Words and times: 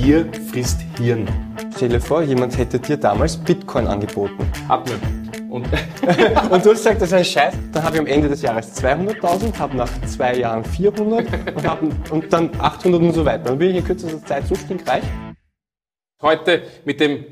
Gier 0.00 0.26
frisst 0.52 0.80
Hirn. 0.96 1.28
Stell 1.74 1.88
dir 1.88 2.00
vor, 2.00 2.22
jemand 2.22 2.56
hätte 2.56 2.78
dir 2.78 2.96
damals 2.96 3.36
Bitcoin 3.36 3.86
angeboten. 3.88 4.46
Mir. 4.68 5.50
Und 5.50 5.66
Und 6.50 6.64
du 6.64 6.70
hast 6.70 6.78
gesagt, 6.78 7.02
das 7.02 7.08
ist 7.08 7.14
ein 7.14 7.24
Scheiß. 7.24 7.54
Dann 7.72 7.82
habe 7.82 7.96
ich 7.96 8.00
am 8.00 8.06
Ende 8.06 8.28
des 8.28 8.42
Jahres 8.42 8.80
200.000, 8.80 9.58
habe 9.58 9.76
nach 9.76 9.90
zwei 10.06 10.36
Jahren 10.36 10.64
400 10.64 11.26
und, 11.54 11.66
hab, 11.66 11.82
und 12.12 12.32
dann 12.32 12.50
800 12.60 13.02
und 13.02 13.12
so 13.12 13.24
weiter. 13.24 13.44
Dann 13.44 13.58
bin 13.58 13.70
ich 13.70 13.76
in 13.78 13.84
kürzester 13.84 14.24
Zeit 14.24 14.46
so 14.46 14.54
stinkreich. 14.54 15.02
heute 16.22 16.62
mit 16.84 17.00
dem 17.00 17.24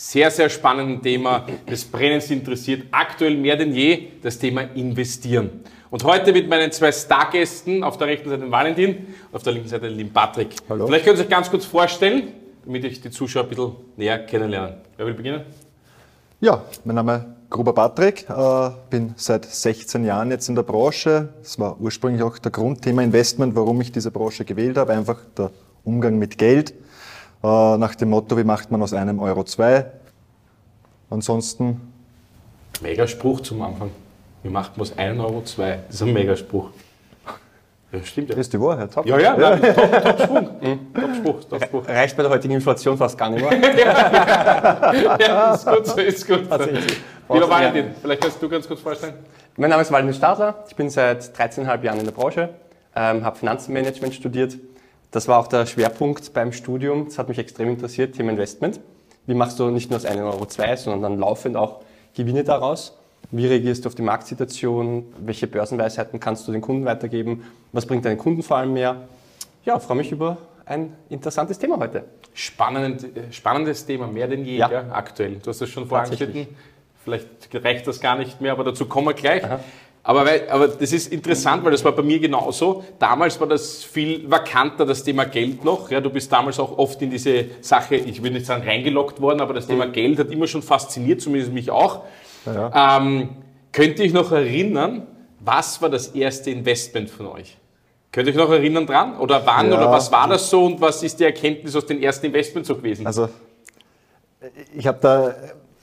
sehr, 0.00 0.30
sehr 0.30 0.48
spannenden 0.48 1.02
Thema, 1.02 1.44
das 1.66 1.84
brennendst 1.84 2.30
interessiert, 2.30 2.84
aktuell 2.90 3.36
mehr 3.36 3.56
denn 3.56 3.74
je, 3.74 4.08
das 4.22 4.38
Thema 4.38 4.62
Investieren. 4.62 5.50
Und 5.90 6.04
heute 6.04 6.32
mit 6.32 6.48
meinen 6.48 6.72
zwei 6.72 6.90
Stargästen, 6.90 7.84
auf 7.84 7.98
der 7.98 8.06
rechten 8.06 8.30
Seite 8.30 8.40
den 8.40 8.50
Valentin 8.50 9.08
auf 9.30 9.42
der 9.42 9.52
linken 9.52 9.68
Seite 9.68 9.88
den 9.88 9.98
lieben 9.98 10.10
Patrick. 10.10 10.56
Hallo. 10.70 10.86
Vielleicht 10.86 11.04
können 11.04 11.16
Sie 11.16 11.24
sich 11.24 11.30
ganz 11.30 11.50
kurz 11.50 11.66
vorstellen, 11.66 12.28
damit 12.64 12.84
ich 12.84 13.02
die 13.02 13.10
Zuschauer 13.10 13.42
ein 13.42 13.48
bisschen 13.50 13.72
näher 13.98 14.18
kennenlernen. 14.20 14.76
Wer 14.96 15.04
will 15.04 15.12
beginnen? 15.12 15.42
Ja, 16.40 16.64
mein 16.84 16.96
Name 16.96 17.16
ist 17.16 17.50
Gruber 17.50 17.74
Patrick, 17.74 18.24
äh, 18.30 18.70
bin 18.88 19.12
seit 19.16 19.44
16 19.44 20.06
Jahren 20.06 20.30
jetzt 20.30 20.48
in 20.48 20.54
der 20.54 20.62
Branche. 20.62 21.28
Das 21.42 21.58
war 21.58 21.78
ursprünglich 21.78 22.22
auch 22.22 22.38
der 22.38 22.52
Grundthema 22.52 23.02
Investment, 23.02 23.54
warum 23.54 23.78
ich 23.82 23.92
diese 23.92 24.10
Branche 24.10 24.46
gewählt 24.46 24.78
habe, 24.78 24.94
einfach 24.94 25.18
der 25.36 25.50
Umgang 25.84 26.18
mit 26.18 26.38
Geld. 26.38 26.72
Äh, 27.42 27.76
nach 27.78 27.94
dem 27.94 28.10
Motto, 28.10 28.36
wie 28.36 28.44
macht 28.44 28.70
man 28.70 28.82
aus 28.82 28.92
einem 28.92 29.18
Euro 29.20 29.44
zwei? 29.44 29.86
Ansonsten, 31.08 31.80
Mega 32.80 33.06
Spruch 33.06 33.40
zum 33.40 33.60
Anfang. 33.62 33.90
Wie 34.42 34.48
macht 34.48 34.76
man 34.76 34.86
es? 34.86 34.96
1,02 34.96 35.20
Euro? 35.20 35.42
zwei? 35.44 35.80
Das 35.86 35.96
ist 35.96 36.02
ein 36.02 36.12
Megaspruch. 36.12 36.70
Ja, 37.92 38.02
stimmt 38.04 38.28
ja. 38.28 38.36
das 38.36 38.46
ist 38.46 38.52
die 38.52 38.60
Wahrheit. 38.60 38.90
Ja, 39.04 39.18
ja, 39.18 39.36
nein, 39.36 39.60
top, 39.60 39.74
top 39.74 40.20
Spruch. 40.20 40.44
Top 40.94 41.14
Spruch, 41.16 41.44
top 41.44 41.64
Spruch. 41.64 41.88
Reicht 41.88 42.16
bei 42.16 42.22
der 42.22 42.30
heutigen 42.30 42.54
Inflation 42.54 42.96
fast 42.96 43.18
gar 43.18 43.30
nicht 43.30 43.42
mehr. 43.42 43.58
Ja, 45.18 45.54
ist 45.54 45.66
gut 45.66 45.86
so, 45.86 46.00
ist 46.00 46.26
gut. 46.26 46.48
so. 46.48 47.34
Lieber 47.34 47.50
Valentin, 47.50 47.90
vielleicht 48.00 48.22
kannst 48.22 48.40
du 48.40 48.48
ganz 48.48 48.66
kurz 48.66 48.80
vorstellen. 48.80 49.14
Mein 49.56 49.70
Name 49.70 49.82
ist 49.82 49.90
Valentin 49.90 50.14
Stadler. 50.14 50.64
Ich 50.68 50.76
bin 50.76 50.88
seit 50.88 51.22
13,5 51.36 51.82
Jahren 51.82 51.98
in 51.98 52.04
der 52.04 52.12
Branche, 52.12 52.50
ähm, 52.94 53.24
habe 53.24 53.36
Finanzmanagement 53.36 54.14
studiert. 54.14 54.56
Das 55.10 55.26
war 55.26 55.38
auch 55.38 55.48
der 55.48 55.66
Schwerpunkt 55.66 56.32
beim 56.32 56.52
Studium. 56.52 57.06
Das 57.06 57.18
hat 57.18 57.28
mich 57.28 57.38
extrem 57.38 57.68
interessiert, 57.68 58.14
Thema 58.14 58.30
Investment. 58.30 58.80
Wie 59.26 59.34
machst 59.34 59.58
du 59.58 59.70
nicht 59.70 59.90
nur 59.90 59.98
aus 59.98 60.06
1,02 60.06 60.24
Euro, 60.24 60.46
zwei, 60.46 60.76
sondern 60.76 61.02
dann 61.02 61.18
laufend 61.18 61.56
auch 61.56 61.80
Gewinne 62.14 62.44
daraus? 62.44 62.96
Wie 63.30 63.46
reagierst 63.46 63.84
du 63.84 63.88
auf 63.88 63.94
die 63.94 64.02
Marktsituation? 64.02 65.04
Welche 65.18 65.46
Börsenweisheiten 65.46 66.20
kannst 66.20 66.46
du 66.48 66.52
den 66.52 66.60
Kunden 66.60 66.84
weitergeben? 66.84 67.44
Was 67.72 67.86
bringt 67.86 68.04
deinen 68.04 68.18
Kunden 68.18 68.42
vor 68.42 68.56
allem 68.56 68.72
mehr? 68.72 69.08
Ja, 69.64 69.78
freue 69.78 69.98
mich 69.98 70.10
über 70.10 70.38
ein 70.64 70.94
interessantes 71.10 71.58
Thema 71.58 71.78
heute. 71.78 72.04
Spannend, 72.32 73.04
äh, 73.04 73.32
spannendes 73.32 73.84
Thema, 73.84 74.06
mehr 74.06 74.28
denn 74.28 74.44
je, 74.44 74.56
Ja. 74.58 74.68
gell, 74.68 74.84
aktuell. 74.92 75.36
Du 75.36 75.50
hast 75.50 75.60
das 75.60 75.68
schon 75.68 75.86
vorangeschnitten. 75.86 76.46
Vielleicht 77.04 77.26
reicht 77.54 77.86
das 77.86 78.00
gar 78.00 78.16
nicht 78.16 78.40
mehr, 78.40 78.52
aber 78.52 78.64
dazu 78.64 78.86
kommen 78.86 79.08
wir 79.08 79.14
gleich. 79.14 79.42
Aber, 80.02 80.24
weil, 80.24 80.48
aber 80.48 80.68
das 80.68 80.92
ist 80.92 81.12
interessant, 81.12 81.62
weil 81.62 81.72
das 81.72 81.84
war 81.84 81.92
bei 81.92 82.02
mir 82.02 82.18
genauso. 82.18 82.84
Damals 82.98 83.38
war 83.38 83.46
das 83.46 83.84
viel 83.84 84.28
vakanter, 84.30 84.86
das 84.86 85.04
Thema 85.04 85.24
Geld 85.24 85.62
noch. 85.64 85.90
Ja, 85.90 86.00
du 86.00 86.08
bist 86.08 86.32
damals 86.32 86.58
auch 86.58 86.78
oft 86.78 87.00
in 87.02 87.10
diese 87.10 87.46
Sache, 87.60 87.96
ich 87.96 88.22
will 88.22 88.30
nicht 88.30 88.46
sagen 88.46 88.62
reingeloggt 88.62 89.20
worden, 89.20 89.40
aber 89.40 89.52
das 89.52 89.66
Thema 89.66 89.86
Geld 89.86 90.18
hat 90.18 90.30
immer 90.30 90.46
schon 90.46 90.62
fasziniert, 90.62 91.20
zumindest 91.20 91.52
mich 91.52 91.70
auch. 91.70 92.04
Ähm, 92.46 93.28
könnt 93.72 93.98
ihr 93.98 94.06
euch 94.06 94.12
noch 94.14 94.32
erinnern, 94.32 95.06
was 95.40 95.80
war 95.82 95.90
das 95.90 96.08
erste 96.08 96.50
Investment 96.50 97.10
von 97.10 97.26
euch? 97.26 97.56
Könnt 98.12 98.26
ihr 98.26 98.32
euch 98.32 98.38
noch 98.38 98.50
erinnern 98.50 98.86
dran? 98.86 99.18
Oder 99.18 99.44
wann? 99.46 99.70
Ja. 99.70 99.76
Oder 99.76 99.90
was 99.90 100.10
war 100.10 100.28
das 100.28 100.48
so? 100.48 100.64
Und 100.64 100.80
was 100.80 101.02
ist 101.02 101.20
die 101.20 101.24
Erkenntnis 101.24 101.76
aus 101.76 101.86
den 101.86 102.02
ersten 102.02 102.26
Investments 102.26 102.68
so 102.68 102.74
gewesen? 102.74 103.06
Also, 103.06 103.28
ich 104.74 104.86
habe 104.86 104.98
da 105.00 105.34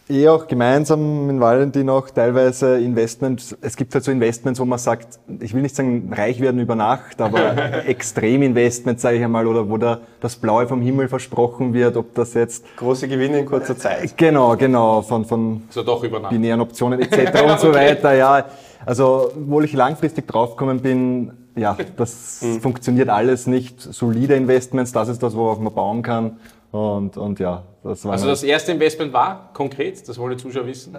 eh 0.10 0.28
auch 0.30 0.48
gemeinsam 0.48 1.28
mit 1.28 1.40
Valentin 1.40 1.90
auch 1.90 2.10
teilweise 2.10 2.80
Investments. 2.80 3.56
Es 3.62 3.76
gibt 3.76 3.94
halt 3.94 4.04
so 4.04 4.12
Investments, 4.12 4.60
wo 4.60 4.66
man 4.66 4.80
sagt, 4.80 5.20
ich 5.40 5.54
will 5.54 5.62
nicht 5.62 5.76
sagen, 5.76 6.12
reich 6.16 6.40
werden 6.40 6.60
über 6.60 6.76
Nacht, 6.76 7.20
aber 7.22 7.86
Extreminvestments, 7.88 9.02
sage 9.02 9.18
ich 9.18 9.24
einmal, 9.24 9.48
oder 9.48 9.70
wo 9.70 9.78
da 9.78 10.00
das 10.22 10.36
Blaue 10.36 10.68
vom 10.68 10.82
Himmel 10.82 11.08
versprochen 11.08 11.74
wird, 11.74 11.98
ob 11.98 12.14
das 12.16 12.34
jetzt, 12.34 12.66
Große 12.78 13.08
Gewinne 13.08 13.40
in 13.40 13.46
kurzer 13.46 13.78
Zeit. 13.78 14.18
genau, 14.18 14.56
genau, 14.56 15.02
von, 15.02 15.26
von 15.26 15.64
so 15.70 15.84
doch 15.84 16.04
über 16.04 16.20
Nacht. 16.20 16.32
binären 16.32 16.62
Optionen 16.62 17.00
etc. 17.02 17.42
und 17.52 17.60
so 17.60 17.74
weiter, 17.74 18.14
ja. 18.14 18.46
Also, 18.86 19.32
obwohl 19.36 19.66
ich 19.66 19.74
langfristig 19.74 20.28
draufgekommen 20.28 20.80
bin, 20.80 21.32
ja, 21.58 21.76
das 21.98 22.46
funktioniert 22.62 23.10
alles 23.10 23.48
nicht. 23.48 23.82
Solide 23.82 24.36
Investments, 24.36 24.92
das 24.92 25.10
ist 25.10 25.24
das, 25.24 25.36
worauf 25.36 25.60
man 25.60 25.74
bauen 25.74 26.04
kann. 26.04 26.38
Und, 26.78 27.18
und 27.18 27.40
ja, 27.40 27.64
das 27.84 28.06
war, 28.06 28.12
Also 28.14 28.28
das 28.28 28.44
erste 28.44 28.72
Investment 28.72 29.12
war 29.14 29.50
konkret, 29.54 30.08
das 30.08 30.18
wollen 30.20 30.38
die 30.38 30.44
Zuschauer 30.44 30.66
wissen. 30.68 30.96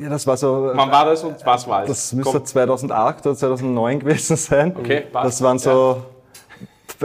ja, 0.00 0.08
das 0.08 0.26
war 0.26 0.36
so, 0.36 0.70
Wann 0.74 0.90
war 0.90 1.06
das 1.06 1.22
und 1.24 1.36
was 1.44 1.66
war 1.66 1.82
es? 1.84 1.88
das 1.88 2.12
müsste 2.12 2.32
Komm. 2.38 2.44
2008 2.44 3.26
oder 3.26 3.36
2009 3.36 4.00
gewesen 4.00 4.36
sein. 4.36 4.74
Okay, 4.78 5.04
passt. 5.12 5.26
Das 5.26 5.42
waren 5.42 5.58
so 5.58 6.02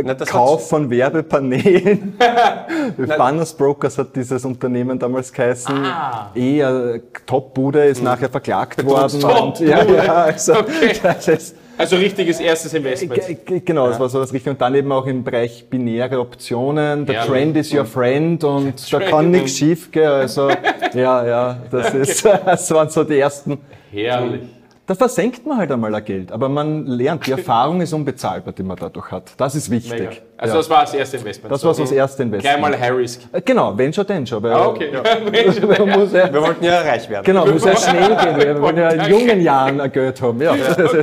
Na, 0.03 0.13
Kauf 0.15 0.69
von 0.69 0.89
Werbepanelen. 0.89 2.17
Banners 3.17 3.53
Brokers 3.53 3.97
hat 3.97 4.15
dieses 4.15 4.43
Unternehmen 4.45 4.99
damals 4.99 5.31
geheißen. 5.33 5.75
Ah. 5.85 6.31
Eher 6.35 6.99
Top-Bude 7.25 7.85
ist 7.85 8.03
nachher 8.03 8.29
verklagt 8.29 8.83
worden. 8.85 9.19
Top-Bude. 9.19 9.43
Und, 9.43 9.59
ja, 9.67 9.83
ja, 9.83 10.13
also, 10.25 10.57
Okay. 10.59 10.93
das 11.01 11.27
ist, 11.27 11.55
Also 11.77 11.95
richtiges 11.97 12.39
erstes 12.39 12.73
Investment. 12.73 13.21
G- 13.27 13.33
g- 13.35 13.59
Genau, 13.63 13.87
das 13.87 13.99
war 13.99 14.09
so 14.09 14.19
das 14.19 14.33
Richtige. 14.33 14.51
Und 14.51 14.61
dann 14.61 14.73
eben 14.75 14.91
auch 14.91 15.05
im 15.05 15.23
Bereich 15.23 15.67
binäre 15.69 16.19
Optionen. 16.19 17.05
The 17.05 17.13
Ja. 17.13 17.25
Trend 17.25 17.55
is 17.57 17.73
your 17.73 17.85
friend 17.85 18.43
und 18.43 18.73
da 18.93 18.99
kann 18.99 19.29
nichts 19.31 19.57
schief 19.57 19.91
gehen. 19.91 20.07
Also, 20.07 20.49
ja, 20.93 21.25
ja, 21.25 21.57
das 21.69 21.93
ist, 21.93 22.25
das 22.45 22.71
waren 22.73 22.89
so 22.89 23.03
die 23.03 23.19
ersten. 23.19 23.57
Herrlich. 23.91 24.41
Da 24.87 24.95
versenkt 24.95 25.45
man 25.45 25.57
halt 25.57 25.69
einmal 25.69 25.93
ein 25.93 26.05
Geld, 26.05 26.31
aber 26.31 26.47
man 26.47 26.85
lernt, 26.87 27.27
die 27.27 27.31
Erfahrung 27.31 27.81
ist 27.81 27.91
unbezahlbar, 27.91 28.53
die 28.53 28.63
man 28.63 28.77
dadurch 28.77 29.11
hat. 29.11 29.31
Das 29.35 29.53
ist 29.53 29.69
wichtig. 29.69 29.91
Mega. 29.99 30.11
Also 30.37 30.53
ja. 30.53 30.57
das 30.61 30.69
war 30.69 30.81
das 30.83 30.93
erste 30.93 31.17
Investment. 31.17 31.51
das 31.51 31.65
war 31.65 31.73
so 31.73 31.81
das 31.83 31.91
erste 31.91 32.23
Investment. 32.23 32.57
Gleich 32.57 32.71
mal 32.71 32.79
High 32.79 32.95
Risk. 32.97 33.21
Äh, 33.33 33.41
Genau, 33.41 33.77
wenn 33.77 33.91
schon, 33.91 34.07
denn 34.07 34.25
schon. 34.25 34.41
Weil, 34.41 34.53
Ah, 34.53 34.67
okay. 34.67 34.89
muss 35.97 36.13
ja, 36.13 36.31
Wir 36.33 36.41
wollten 36.41 36.63
ja 36.63 36.79
reich 36.83 37.09
werden. 37.09 37.25
genau, 37.25 37.45
muss 37.47 37.65
ja 37.65 37.75
schnell 37.75 38.15
gehen. 38.15 38.37
Wir 38.39 38.61
wollen 38.61 38.77
ja 38.77 38.89
in 38.91 39.11
jungen 39.11 39.41
Jahren 39.41 39.81
ein 39.81 39.91
Geld 39.91 40.21
haben. 40.21 40.41
Ja. 40.41 40.55
Das 40.55 40.93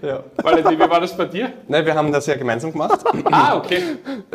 Valentin, 0.00 0.78
wie 0.78 0.90
war 0.90 1.00
das 1.00 1.16
bei 1.16 1.24
dir? 1.24 1.52
Nein, 1.66 1.84
wir 1.84 1.94
haben 1.94 2.12
das 2.12 2.26
ja 2.26 2.36
gemeinsam 2.36 2.72
gemacht. 2.72 3.00
Ah, 3.24 3.56
okay. 3.56 3.82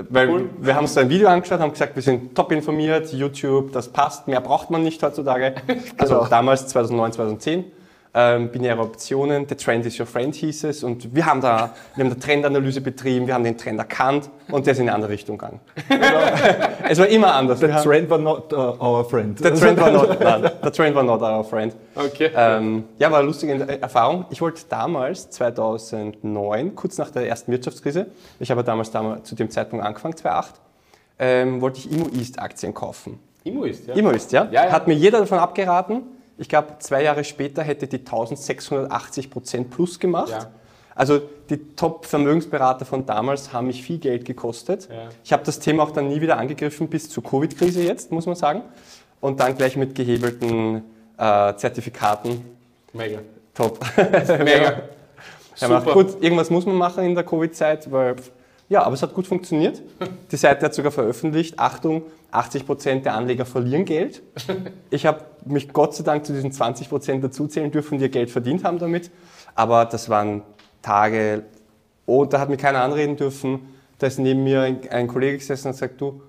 Weil 0.10 0.50
wir 0.60 0.76
haben 0.76 0.84
uns 0.84 0.98
ein 0.98 1.10
Video 1.10 1.28
angeschaut, 1.28 1.60
haben 1.60 1.72
gesagt, 1.72 1.96
wir 1.96 2.04
sind 2.04 2.36
top 2.36 2.52
informiert, 2.52 3.12
YouTube, 3.14 3.72
das 3.72 3.88
passt, 3.88 4.28
mehr 4.28 4.42
braucht 4.42 4.70
man 4.70 4.84
nicht 4.84 5.02
heutzutage. 5.02 5.56
Also 5.98 6.28
damals 6.30 6.68
2009, 6.68 7.14
2010. 7.14 7.72
Ähm, 8.16 8.50
binäre 8.50 8.80
Optionen, 8.80 9.48
the 9.50 9.56
trend 9.56 9.88
is 9.88 10.00
your 10.00 10.06
friend 10.06 10.36
hieß 10.36 10.66
es 10.66 10.84
und 10.84 11.16
wir 11.16 11.26
haben 11.26 11.42
da, 11.42 11.74
wir 11.96 12.06
haben 12.06 12.14
da 12.14 12.20
Trendanalyse 12.20 12.80
betrieben, 12.80 13.26
wir 13.26 13.34
haben 13.34 13.44
den 13.44 13.58
Trend 13.58 13.80
erkannt 13.80 14.30
und 14.52 14.68
der 14.68 14.74
ist 14.74 14.78
in 14.80 14.88
eine 14.88 14.94
andere 14.94 15.10
Richtung 15.12 15.36
gegangen. 15.40 15.60
es 16.88 17.00
war 17.00 17.08
immer 17.08 17.34
anders. 17.34 17.60
The 17.60 17.68
Wir 17.68 17.74
haben- 17.74 17.84
trend 17.84 18.10
war 18.12 18.20
not 18.20 18.54
uh, 18.54 18.76
our 18.80 19.04
friend. 19.04 19.40
the 19.40 19.50
trend 19.50 19.80
war 19.82 19.90
not, 19.90 20.20
nein, 20.20 20.52
the 20.64 20.70
trend 20.70 20.96
war 20.96 21.02
not 21.02 21.24
our 21.24 21.44
friend. 21.44 21.76
Okay. 21.96 22.30
Ähm, 22.36 22.84
ja, 23.00 23.10
war 23.12 23.18
eine 23.18 23.28
lustige 23.28 23.82
Erfahrung. 23.82 24.26
Ich 24.30 24.42
wollte 24.42 24.62
damals, 24.70 25.32
2009, 25.32 26.76
kurz 26.76 27.00
nach 27.00 27.10
der 27.10 27.28
ersten 27.28 27.52
Wirtschaftskrise, 27.52 28.06
ich 28.40 28.52
habe 28.52 28.64
damals, 28.64 28.92
damals 28.92 29.28
zu 29.28 29.34
dem 29.34 29.50
Zeitpunkt 29.50 29.84
angefangen, 29.84 30.16
2008, 30.16 30.62
ähm, 31.18 31.62
wollte 31.62 31.80
ich 31.80 31.92
Immo 31.92 32.10
East 32.16 32.38
Aktien 32.38 32.76
kaufen. 32.76 33.20
Immo 33.44 33.64
ist, 33.64 33.88
ja. 33.88 33.96
Immo 33.96 34.12
East, 34.12 34.32
ja? 34.32 34.48
Ja, 34.52 34.66
ja. 34.66 34.72
Hat 34.72 34.88
mir 34.88 34.94
jeder 34.94 35.20
davon 35.20 35.40
abgeraten. 35.40 36.04
Ich 36.38 36.50
glaube, 36.50 36.76
zwei 36.80 37.04
Jahre 37.04 37.24
später 37.24 37.64
hätte 37.64 37.88
die 37.88 38.00
1680 38.00 39.30
Prozent 39.30 39.70
plus 39.70 40.00
gemacht. 40.00 40.32
Ja. 40.32 40.52
Also 40.96 41.22
die 41.50 41.58
Top-Vermögensberater 41.76 42.86
von 42.86 43.06
damals 43.06 43.52
haben 43.52 43.68
mich 43.68 43.84
viel 43.84 43.98
Geld 43.98 44.26
gekostet. 44.26 44.88
Ja. 44.92 45.10
Ich 45.24 45.34
habe 45.34 45.44
das 45.44 45.60
Thema 45.60 45.84
auch 45.84 45.92
dann 45.92 46.08
nie 46.08 46.22
wieder 46.22 46.38
angegriffen 46.38 46.88
bis 46.88 47.10
zur 47.10 47.24
Covid-Krise 47.24 47.84
jetzt, 47.84 48.12
muss 48.12 48.26
man 48.26 48.36
sagen. 48.36 48.62
Und 49.20 49.40
dann 49.40 49.56
gleich 49.56 49.76
mit 49.76 49.96
gehebelten 49.96 50.84
äh, 51.18 51.56
Zertifikaten. 51.56 52.46
Mega. 52.94 53.20
Top. 53.54 53.80
Mega. 53.98 54.84
Ja, 55.58 55.68
macht 55.68 55.86
Super. 55.86 55.94
gut, 55.94 56.24
irgendwas 56.24 56.50
muss 56.50 56.66
man 56.66 56.76
machen 56.76 57.04
in 57.04 57.16
der 57.16 57.24
Covid-Zeit, 57.24 57.92
weil 57.92 58.16
ja, 58.70 58.84
aber 58.84 58.96
es 58.96 59.02
hat 59.02 59.14
gut 59.14 59.28
funktioniert. 59.28 59.82
Die 60.32 60.38
Seite 60.38 60.66
hat 60.66 60.74
sogar 60.74 60.92
veröffentlicht, 60.92 61.60
Achtung, 61.60 62.04
80% 62.32 63.02
der 63.02 63.14
Anleger 63.14 63.46
verlieren 63.46 63.86
Geld. 63.86 64.22
Ich 64.90 65.06
habe 65.06 65.22
mich 65.46 65.74
Gott 65.74 65.96
sei 65.96 66.04
Dank 66.04 66.26
zu 66.26 66.34
diesen 66.34 66.52
20% 66.52 67.20
dazuzählen 67.20 67.72
dürfen, 67.72 67.98
die 67.98 68.06
ihr 68.06 68.10
Geld 68.10 68.32
verdient 68.32 68.64
haben 68.64 68.80
damit. 68.80 69.12
Aber 69.56 69.86
das 69.86 70.10
waren 70.10 70.42
Tage, 70.82 71.44
oh, 72.06 72.26
da 72.26 72.40
hat 72.40 72.50
mich 72.50 72.60
keiner 72.60 72.82
anreden 72.82 73.16
dürfen. 73.16 73.60
Da 74.00 74.08
ist 74.08 74.20
neben 74.20 74.44
mir 74.44 74.62
ein, 74.90 75.08
Kollege 75.08 75.38
gesessen 75.38 75.70
und 75.70 75.74
sagt, 75.76 76.00
du, 76.02 76.22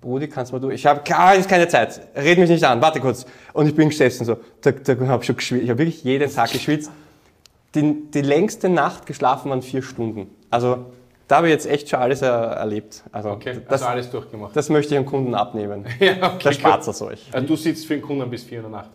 Brudi, 0.00 0.28
kannst 0.28 0.52
du 0.52 0.56
mal 0.56 0.60
du? 0.60 0.70
Ich 0.70 0.86
habe 0.86 1.00
keine 1.02 1.68
Zeit, 1.68 2.00
red 2.14 2.38
mich 2.38 2.50
nicht 2.50 2.64
an, 2.64 2.80
warte 2.80 3.00
kurz. 3.00 3.26
Und 3.52 3.66
ich 3.66 3.74
bin 3.74 3.88
gesessen 3.88 4.24
so, 4.24 4.36
da, 4.60 4.70
da 4.70 5.06
habe 5.08 5.24
schon 5.24 5.36
geschwitzt. 5.36 5.64
Ich 5.64 5.70
habe 5.70 5.78
wirklich 5.78 6.04
jeden 6.04 6.32
Tag 6.32 6.52
geschwitzt. 6.52 6.90
Die, 7.74 8.10
die 8.10 8.22
längste 8.22 8.68
Nacht 8.68 9.06
geschlafen 9.06 9.50
waren 9.50 9.62
vier 9.62 9.82
Stunden. 9.82 10.30
Also 10.50 10.86
Da 11.28 11.36
habe 11.36 11.48
ich 11.48 11.52
jetzt 11.52 11.66
echt 11.66 11.90
schon 11.90 12.00
alles 12.00 12.22
er 12.22 12.32
erlebt. 12.32 13.02
Also 13.12 13.30
Okay, 13.30 13.60
das, 13.68 13.82
also 13.82 13.92
alles 13.92 14.10
durchgemacht. 14.10 14.56
das 14.56 14.70
möchte 14.70 14.94
ich 14.94 15.00
dem 15.00 15.06
Kunden 15.06 15.34
abnehmen. 15.34 15.84
ja, 16.00 16.12
okay, 16.12 16.38
Da 16.44 16.52
spart 16.52 16.88
es 16.88 17.02
euch. 17.02 17.28
Also 17.30 17.46
du 17.46 17.56
sitzt 17.56 17.86
für 17.86 17.94
den 17.94 18.02
Kunden 18.02 18.28
bis 18.30 18.44
4 18.44 18.64
Uhr 18.64 18.70
Nacht. 18.70 18.88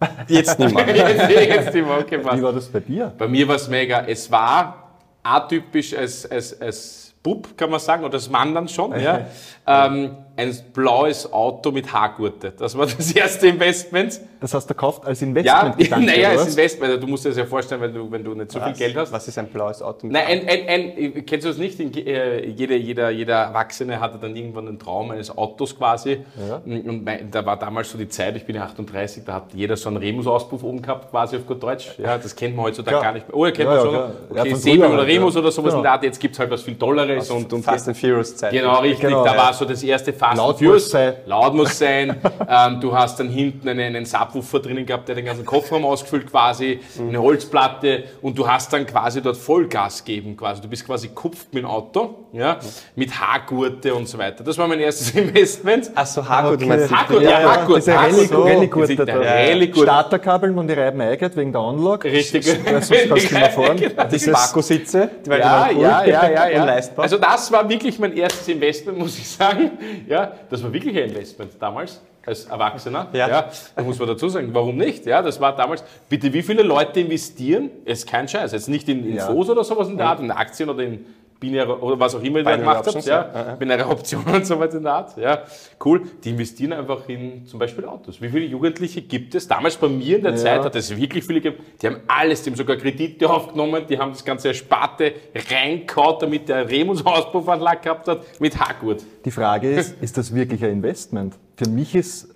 Jetzt 0.28 0.58
nicht 0.58 0.74
mehr. 0.74 0.88
jetzt, 0.96 1.30
jetzt 1.30 1.74
immer, 1.74 1.98
okay, 1.98 2.18
passt. 2.18 2.38
Wie 2.38 2.42
war 2.42 2.52
das 2.52 2.68
bei 2.68 2.80
dir? 2.80 3.12
Bei 3.18 3.26
mir 3.26 3.46
war 3.48 3.56
es 3.56 3.68
mega. 3.68 4.04
Es 4.06 4.30
war 4.30 4.92
atypisch 5.24 5.94
als, 5.94 6.30
als, 6.30 6.60
als 6.60 7.14
Bub, 7.22 7.56
kann 7.56 7.68
man 7.68 7.80
sagen, 7.80 8.04
oder 8.04 8.14
als 8.14 8.30
Mann 8.30 8.54
dann 8.54 8.68
schon. 8.68 8.98
Ja. 8.98 9.26
ähm, 9.66 10.16
ein 10.36 10.56
blaues 10.72 11.30
Auto 11.32 11.72
mit 11.72 11.92
Haargurte. 11.92 12.52
Das 12.56 12.78
war 12.78 12.86
das 12.86 13.10
erste 13.12 13.48
Investment. 13.48 14.20
Das 14.40 14.54
hast 14.54 14.68
du 14.70 14.74
gekauft 14.74 15.04
als 15.06 15.20
Ja, 15.20 15.26
Investment. 15.26 15.90
naja, 16.06 16.30
als 16.30 16.48
Investment. 16.48 16.92
Also 16.92 17.00
Du 17.00 17.06
musst 17.08 17.24
dir 17.24 17.30
das 17.30 17.38
ja 17.38 17.44
vorstellen, 17.46 17.80
wenn 17.80 17.94
du, 17.94 18.10
wenn 18.10 18.22
du 18.24 18.34
nicht 18.34 18.52
so 18.52 18.60
viel 18.60 18.72
Geld 18.72 18.96
hast. 18.96 19.12
Was 19.12 19.26
ist 19.28 19.36
ein 19.38 19.48
blaues 19.48 19.82
Auto? 19.82 20.06
Nein, 20.06 20.24
ein, 20.26 20.48
ein, 20.48 20.68
ein, 20.68 21.26
kennst 21.26 21.44
du 21.44 21.48
das 21.50 21.58
nicht? 21.58 21.80
In, 21.80 21.92
äh, 22.06 22.46
jeder, 22.46 22.76
jeder, 22.76 23.10
jeder 23.10 23.34
Erwachsene 23.36 23.98
hatte 24.00 24.18
dann 24.18 24.34
irgendwann 24.36 24.68
einen 24.68 24.78
Traum 24.78 25.10
eines 25.10 25.36
Autos 25.36 25.76
quasi. 25.76 26.24
Und 26.64 27.04
mein, 27.04 27.30
da 27.30 27.44
war 27.44 27.58
damals 27.58 27.90
so 27.90 27.98
die 27.98 28.08
Zeit, 28.08 28.36
ich 28.36 28.44
bin 28.44 28.56
ja 28.56 28.62
38, 28.64 29.24
da 29.24 29.34
hat 29.34 29.44
jeder 29.54 29.76
so 29.76 29.88
einen 29.88 29.98
Remus-Auspuff 29.98 30.62
oben 30.62 30.82
gehabt, 30.82 31.10
quasi 31.10 31.36
auf 31.36 31.46
gut 31.46 31.62
Deutsch. 31.62 31.88
Ja, 31.98 32.16
das 32.18 32.34
kennt 32.34 32.54
man 32.56 32.66
heutzutage 32.66 32.90
Klar. 32.96 33.02
gar 33.02 33.12
nicht 33.12 33.28
mehr. 33.28 33.36
Oh, 33.36 33.44
ja, 33.46 33.50
kennt 33.52 33.68
Ja, 33.70 33.76
man 33.76 33.78
ja, 33.78 33.84
schon. 33.84 34.36
Ja, 34.36 34.42
Okay, 34.42 34.54
früher 34.56 34.88
oder 34.88 34.98
halt, 34.98 35.08
Remus 35.08 35.34
ja. 35.34 35.40
oder 35.40 35.50
sowas 35.50 35.68
Genau. 35.70 35.78
in 35.78 35.82
der 35.82 35.92
Art. 35.92 36.02
Jetzt 36.04 36.20
gibt 36.20 36.34
es 36.34 36.38
halt 36.38 36.50
was 36.50 36.62
viel 36.62 36.76
Tolleres. 36.76 37.30
Und, 37.30 37.52
und 37.52 37.62
Fast 37.62 37.88
and 37.88 37.96
Furious 37.96 38.36
Zeit. 38.36 38.52
Genau, 38.52 38.78
richtig. 38.80 39.00
Genau, 39.00 39.24
da 39.24 39.32
ja. 39.34 39.38
war 39.38 39.52
so 39.52 39.64
das 39.64 39.82
erste 39.82 40.12
Fast 40.12 40.36
Laut 40.38 40.50
and 40.50 40.58
Furious. 40.58 40.82
muss 40.84 40.90
sein. 40.90 41.14
Laut 41.26 41.54
muss 41.54 41.78
sein. 41.78 42.16
ähm, 42.48 42.80
du 42.80 42.94
hast 42.96 43.18
dann 43.20 43.28
hinten 43.28 43.68
einen, 43.68 43.96
einen 43.96 44.06
Subwoofer 44.28 44.60
drinnen 44.60 44.86
gehabt, 44.86 45.08
der 45.08 45.14
den 45.14 45.24
ganzen 45.24 45.44
Kofferraum 45.44 45.84
ausgefüllt 45.84 46.30
quasi, 46.30 46.80
Mhm. 46.98 47.08
eine 47.08 47.22
Holzplatte 47.22 48.04
und 48.22 48.38
du 48.38 48.46
hast 48.48 48.72
dann 48.72 48.86
quasi 48.86 49.20
dort 49.22 49.36
Vollgas 49.36 50.04
geben 50.04 50.36
quasi. 50.36 50.60
Du 50.62 50.68
bist 50.68 50.84
quasi 50.86 51.08
kupft 51.08 51.52
mit 51.54 51.62
dem 51.62 51.68
Auto, 51.68 52.14
ja, 52.32 52.58
mit 52.94 53.10
Haargurte 53.18 53.94
und 53.94 54.08
so 54.08 54.18
weiter. 54.18 54.44
Das 54.44 54.56
war 54.58 54.68
mein 54.68 54.80
erstes 54.80 55.10
Investment. 55.14 55.90
Ach 55.94 56.06
so, 56.06 56.26
Haargurt, 56.28 56.54
Okay. 56.54 56.62
du 56.62 56.68
meinst 56.68 56.90
Haargurt, 56.94 57.22
Ja, 57.22 57.30
ja, 57.30 57.40
ja, 57.40 57.48
Haargurt. 57.56 57.76
diese 57.78 58.26
So. 58.26 58.42
Rallye-Gurte 58.42 58.96
Der 58.96 59.06
da. 59.06 59.14
Rallye-Gurt. 59.20 59.84
Starterkabeln 59.84 60.58
und 60.58 60.68
die 60.68 60.74
reiben 60.74 61.00
eingeht 61.00 61.36
wegen 61.36 61.52
der 61.52 61.60
Anlage. 61.60 62.10
Richtig. 62.10 62.44
Sonst 62.46 62.64
kannst 62.64 62.90
du 62.90 62.94
mehr 63.34 63.50
fahren. 63.50 63.76
Genau. 63.76 64.04
Die 64.04 64.18
Sparko-Sitze, 64.18 65.10
die 65.24 65.30
waren 65.30 65.40
Ja, 65.40 65.68
cool 65.74 65.82
ja, 65.82 66.04
ja, 66.04 66.30
ja, 66.30 66.48
ja. 66.50 66.64
leistbar. 66.64 67.04
Also 67.04 67.18
das 67.18 67.50
war 67.52 67.68
wirklich 67.68 67.98
mein 67.98 68.16
erstes 68.16 68.48
Investment, 68.48 68.98
muss 68.98 69.18
ich 69.18 69.28
sagen. 69.28 69.70
Ja, 70.06 70.32
das 70.50 70.62
war 70.62 70.72
wirklich 70.72 70.96
ein 70.96 71.08
Investment 71.10 71.52
damals 71.58 72.00
als 72.28 72.44
Erwachsener. 72.44 73.08
Ja. 73.12 73.48
da 73.74 73.82
muss 73.82 73.98
man 73.98 74.08
dazu 74.08 74.28
sagen, 74.28 74.50
warum 74.52 74.76
nicht? 74.76 75.06
Ja, 75.06 75.22
das 75.22 75.40
war 75.40 75.56
damals. 75.56 75.82
Bitte, 76.08 76.32
wie 76.32 76.42
viele 76.42 76.62
Leute 76.62 77.00
investieren? 77.00 77.70
Es 77.84 78.00
ist 78.00 78.06
kein 78.06 78.28
Scheiß, 78.28 78.52
jetzt 78.52 78.68
nicht 78.68 78.88
in, 78.88 79.04
in 79.04 79.16
Ja. 79.16 79.26
Fonds 79.26 79.50
oder 79.50 79.64
sowas 79.64 79.88
in 79.88 79.96
der 79.96 80.06
Art, 80.06 80.20
in 80.20 80.30
Aktien 80.30 80.68
oder 80.68 80.84
in 80.84 81.04
binäre 81.40 81.80
oder 81.80 81.98
was 81.98 82.14
auch 82.14 82.22
immer 82.22 82.38
ihr 82.40 82.56
gemacht 82.56 82.86
habt, 82.86 83.06
ja, 83.06 83.30
ja. 83.32 83.54
binäre 83.54 83.86
Optionen 83.86 84.34
und 84.34 84.46
so 84.46 84.58
weiter 84.58 84.78
in 84.78 84.82
der 84.82 84.92
Art, 84.92 85.16
ja, 85.16 85.42
cool. 85.84 86.02
Die 86.24 86.30
investieren 86.30 86.72
einfach 86.72 87.08
in 87.08 87.46
zum 87.46 87.58
Beispiel 87.58 87.84
Autos. 87.84 88.20
Wie 88.20 88.28
viele 88.28 88.46
Jugendliche 88.46 89.02
gibt 89.02 89.34
es? 89.34 89.46
Damals 89.46 89.76
bei 89.76 89.88
mir 89.88 90.16
in 90.16 90.24
der 90.24 90.36
Zeit 90.36 90.62
hat 90.62 90.74
es 90.74 90.96
wirklich 90.96 91.24
viele 91.24 91.40
gegeben. 91.40 91.64
Die 91.80 91.86
haben 91.86 92.00
alles, 92.08 92.42
die 92.42 92.50
haben 92.50 92.56
sogar 92.56 92.76
Kredite 92.76 93.30
aufgenommen, 93.30 93.84
die 93.88 93.98
haben 93.98 94.12
das 94.12 94.24
ganze 94.24 94.52
Sparte 94.54 95.12
reingehauen, 95.50 96.16
damit 96.20 96.48
der 96.48 96.68
Remus 96.68 97.04
Auspuffanlage 97.04 97.80
gehabt 97.82 98.08
hat 98.08 98.40
mit 98.40 98.58
Haargurt. 98.58 99.02
Die 99.24 99.30
Frage 99.30 99.70
ist, 99.70 99.94
ist 100.00 100.16
das 100.16 100.34
wirklich 100.34 100.64
ein 100.64 100.70
Investment? 100.72 101.34
Für 101.58 101.68
mich 101.68 101.92
ist 101.96 102.28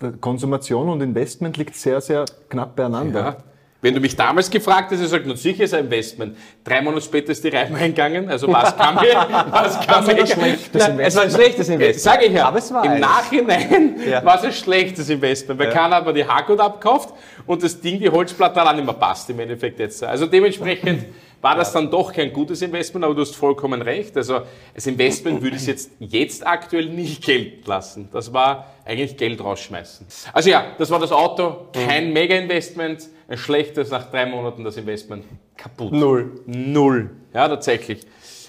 äh, 0.00 0.12
Konsumation 0.18 0.88
und 0.88 1.02
Investment 1.02 1.58
liegt 1.58 1.76
sehr, 1.76 2.00
sehr 2.00 2.24
knapp 2.48 2.74
beieinander. 2.74 3.20
Ja. 3.20 3.36
Wenn 3.82 3.92
du 3.92 4.00
mich 4.00 4.16
damals 4.16 4.48
gefragt 4.48 4.90
hast, 4.90 5.02
ich 5.02 5.08
sage, 5.08 5.24
na 5.26 5.36
sicher 5.36 5.64
ist 5.64 5.74
ein 5.74 5.84
Investment. 5.84 6.38
Drei 6.64 6.80
Monate 6.80 7.02
später 7.02 7.32
ist 7.32 7.44
die 7.44 7.50
Reifen 7.50 7.76
eingegangen, 7.76 8.30
also 8.30 8.50
was 8.50 8.74
kann 8.78 8.94
mir, 8.94 9.14
was 9.50 9.86
kann 9.86 10.06
mir, 10.06 11.02
es 11.02 11.14
war 11.14 11.24
ein 11.24 11.30
schlechtes 11.30 11.68
Investment. 11.68 12.00
Sage 12.00 12.24
ich 12.24 12.32
ja, 12.32 12.48
Aber 12.48 12.56
es 12.56 12.72
war 12.72 12.82
im 12.86 12.92
eins. 12.92 13.00
Nachhinein 13.02 13.96
Ja. 14.10 14.24
war 14.24 14.38
es 14.38 14.44
ein 14.44 14.52
schlechtes 14.52 15.10
Investment, 15.10 15.60
weil 15.60 15.68
keiner 15.68 15.96
hat 15.96 16.06
mir 16.06 16.14
die 16.14 16.24
Haargut 16.26 16.60
abgekauft 16.60 17.12
und 17.44 17.62
das 17.62 17.78
Ding, 17.78 17.98
die 17.98 18.08
Holzplatte 18.08 18.58
hat 18.58 18.68
auch 18.68 18.74
nicht 18.74 18.86
mehr 18.86 18.94
passt 18.94 19.28
im 19.28 19.38
Endeffekt 19.40 19.78
jetzt. 19.78 20.02
Also 20.02 20.24
dementsprechend 20.24 21.04
war 21.40 21.56
das 21.56 21.72
dann 21.72 21.90
doch 21.90 22.12
kein 22.12 22.32
gutes 22.32 22.62
Investment, 22.62 23.04
aber 23.04 23.14
du 23.14 23.20
hast 23.20 23.36
vollkommen 23.36 23.82
recht. 23.82 24.16
Also 24.16 24.42
als 24.74 24.86
Investment 24.86 25.42
würde 25.42 25.56
ich 25.56 25.62
es 25.62 25.68
jetzt, 25.68 25.90
jetzt 25.98 26.46
aktuell 26.46 26.86
nicht 26.86 27.24
gelten 27.24 27.68
lassen. 27.68 28.08
Das 28.12 28.32
war 28.32 28.72
eigentlich 28.84 29.16
Geld 29.16 29.42
rausschmeißen. 29.42 30.06
Also 30.32 30.50
ja, 30.50 30.72
das 30.78 30.90
war 30.90 30.98
das 30.98 31.12
Auto, 31.12 31.68
kein 31.72 32.12
Mega-Investment, 32.12 33.08
ein 33.28 33.38
schlechtes, 33.38 33.90
nach 33.90 34.10
drei 34.10 34.26
Monaten 34.26 34.64
das 34.64 34.76
Investment 34.76 35.24
kaputt. 35.56 35.92
Null. 35.92 36.40
Null. 36.46 37.10
Ja, 37.32 37.48
tatsächlich. 37.48 38.00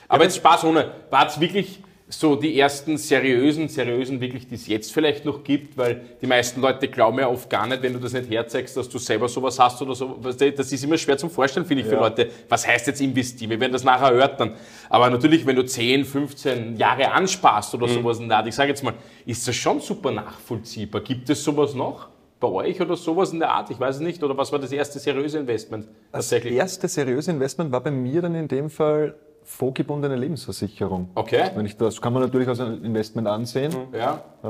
Aber 0.08 0.24
jetzt 0.24 0.38
Spaß 0.38 0.64
ohne. 0.66 0.92
War 1.10 1.28
es 1.28 1.40
wirklich 1.40 1.80
so 2.08 2.36
die 2.36 2.60
ersten 2.60 2.98
seriösen, 2.98 3.68
seriösen 3.68 4.22
wirklich, 4.22 4.48
die 4.48 4.56
es 4.56 4.68
jetzt 4.68 4.94
vielleicht 4.94 5.26
noch 5.26 5.44
gibt, 5.44 5.76
weil 5.76 6.02
die 6.22 6.28
meisten 6.28 6.62
Leute 6.62 6.88
glauben 6.88 7.18
ja 7.18 7.28
oft 7.28 7.50
gar 7.50 7.66
nicht, 7.66 7.82
wenn 7.82 7.94
du 7.94 8.00
das 8.00 8.14
nicht 8.14 8.30
herzeigst, 8.30 8.78
dass 8.78 8.88
du 8.88 9.00
selber 9.00 9.28
sowas 9.28 9.58
hast 9.58 9.82
oder 9.82 9.96
so. 9.96 10.20
Das 10.22 10.72
ist 10.72 10.84
immer 10.84 11.00
schwer 11.00 11.18
zum 11.18 11.32
Vorstellen, 11.32 11.66
finde 11.66 11.82
ich, 11.82 11.90
für 11.90 11.96
Leute. 11.96 12.30
Was 12.48 12.68
heißt 12.68 12.86
jetzt 12.86 13.02
investieren? 13.02 13.50
Wir 13.50 13.60
werden 13.60 13.72
das 13.72 13.84
nachher 13.84 14.10
erörtern. 14.10 14.54
Aber 14.88 15.10
natürlich, 15.10 15.48
wenn 15.48 15.56
du 15.56 15.66
10, 15.66 16.06
15 16.06 16.78
Jahre 16.78 17.12
ansparst 17.12 17.74
oder 17.74 17.88
sowas 17.88 18.20
in 18.20 18.30
der 18.30 18.38
Art, 18.38 18.48
ich 18.48 18.56
sage 18.56 18.70
jetzt 18.70 18.84
mal, 18.84 18.94
ist 19.26 19.48
das 19.48 19.56
schon 19.56 19.80
super 19.80 20.12
nachvollziehbar. 20.12 21.02
Gibt 21.02 21.30
es 21.32 21.44
sowas 21.44 21.74
noch? 21.74 22.10
Bei 22.40 22.50
euch 22.50 22.80
oder 22.82 22.98
sowas 22.98 23.34
in 23.34 23.40
der 23.40 23.50
Art? 23.50 23.72
Ich 23.72 23.80
weiß 23.80 23.96
es 23.96 24.02
nicht. 24.02 24.22
Oder 24.22 24.38
was 24.38 24.52
war 24.52 24.60
das 24.60 24.72
erste 24.72 25.00
seriöse 25.00 25.40
Investment? 25.40 25.88
Das 26.12 26.32
erste 26.32 26.88
seriöse 26.88 27.32
Investment 27.32 27.72
war 27.72 27.82
bei 27.82 27.90
mir 27.90 28.22
dann 28.22 28.36
in 28.36 28.48
dem 28.48 28.70
Fall 28.70 29.16
vorgebundene 29.46 30.16
Lebensversicherung. 30.16 31.10
Okay. 31.16 31.44
Wenn 31.56 31.66
ich, 31.66 31.78
das 31.78 32.02
kann 32.02 32.12
man 32.14 32.24
natürlich 32.24 32.48
als 32.48 32.60
ein 32.60 32.84
Investment 32.84 33.28
ansehen. 33.28 33.74
Ja, 33.94 34.22
Äh, 34.44 34.48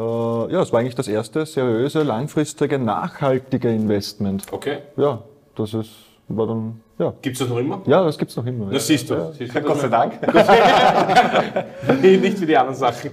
ja, 0.54 0.62
es 0.62 0.72
war 0.72 0.80
eigentlich 0.80 0.96
das 0.96 1.08
erste 1.08 1.46
seriöse, 1.46 2.02
langfristige, 2.04 2.80
nachhaltige 2.80 3.70
Investment. 3.70 4.46
okay. 4.52 4.80
Ja, 4.98 5.22
das 5.56 5.74
ist, 5.74 5.92
war 6.28 6.48
dann, 6.48 6.82
ja. 6.98 7.14
Gibt 7.22 7.36
es 7.36 7.40
das 7.40 7.50
noch 7.50 7.58
immer? 7.60 7.82
Ja, 7.86 8.04
das 8.04 8.18
gibt's 8.18 8.36
noch 8.36 8.46
immer. 8.46 8.66
ja. 8.68 8.72
Das 8.74 8.88
siehst 8.88 9.10
du. 9.10 9.34
Siehst 9.38 9.54
du 9.54 9.62
Gott 9.62 9.80
sei 9.80 9.88
Dank. 9.90 10.14
Nicht 12.02 12.42
wie 12.42 12.46
die 12.46 12.58
anderen 12.58 12.76
Sachen. 12.76 13.12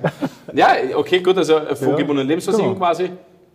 Ja, 0.54 0.68
okay, 0.94 1.20
gut, 1.20 1.36
also 1.36 1.56
äh, 1.58 1.76
vorgebundene 1.76 2.26
Lebensversicherung 2.28 2.74
genau. 2.74 2.86
quasi. 2.86 3.10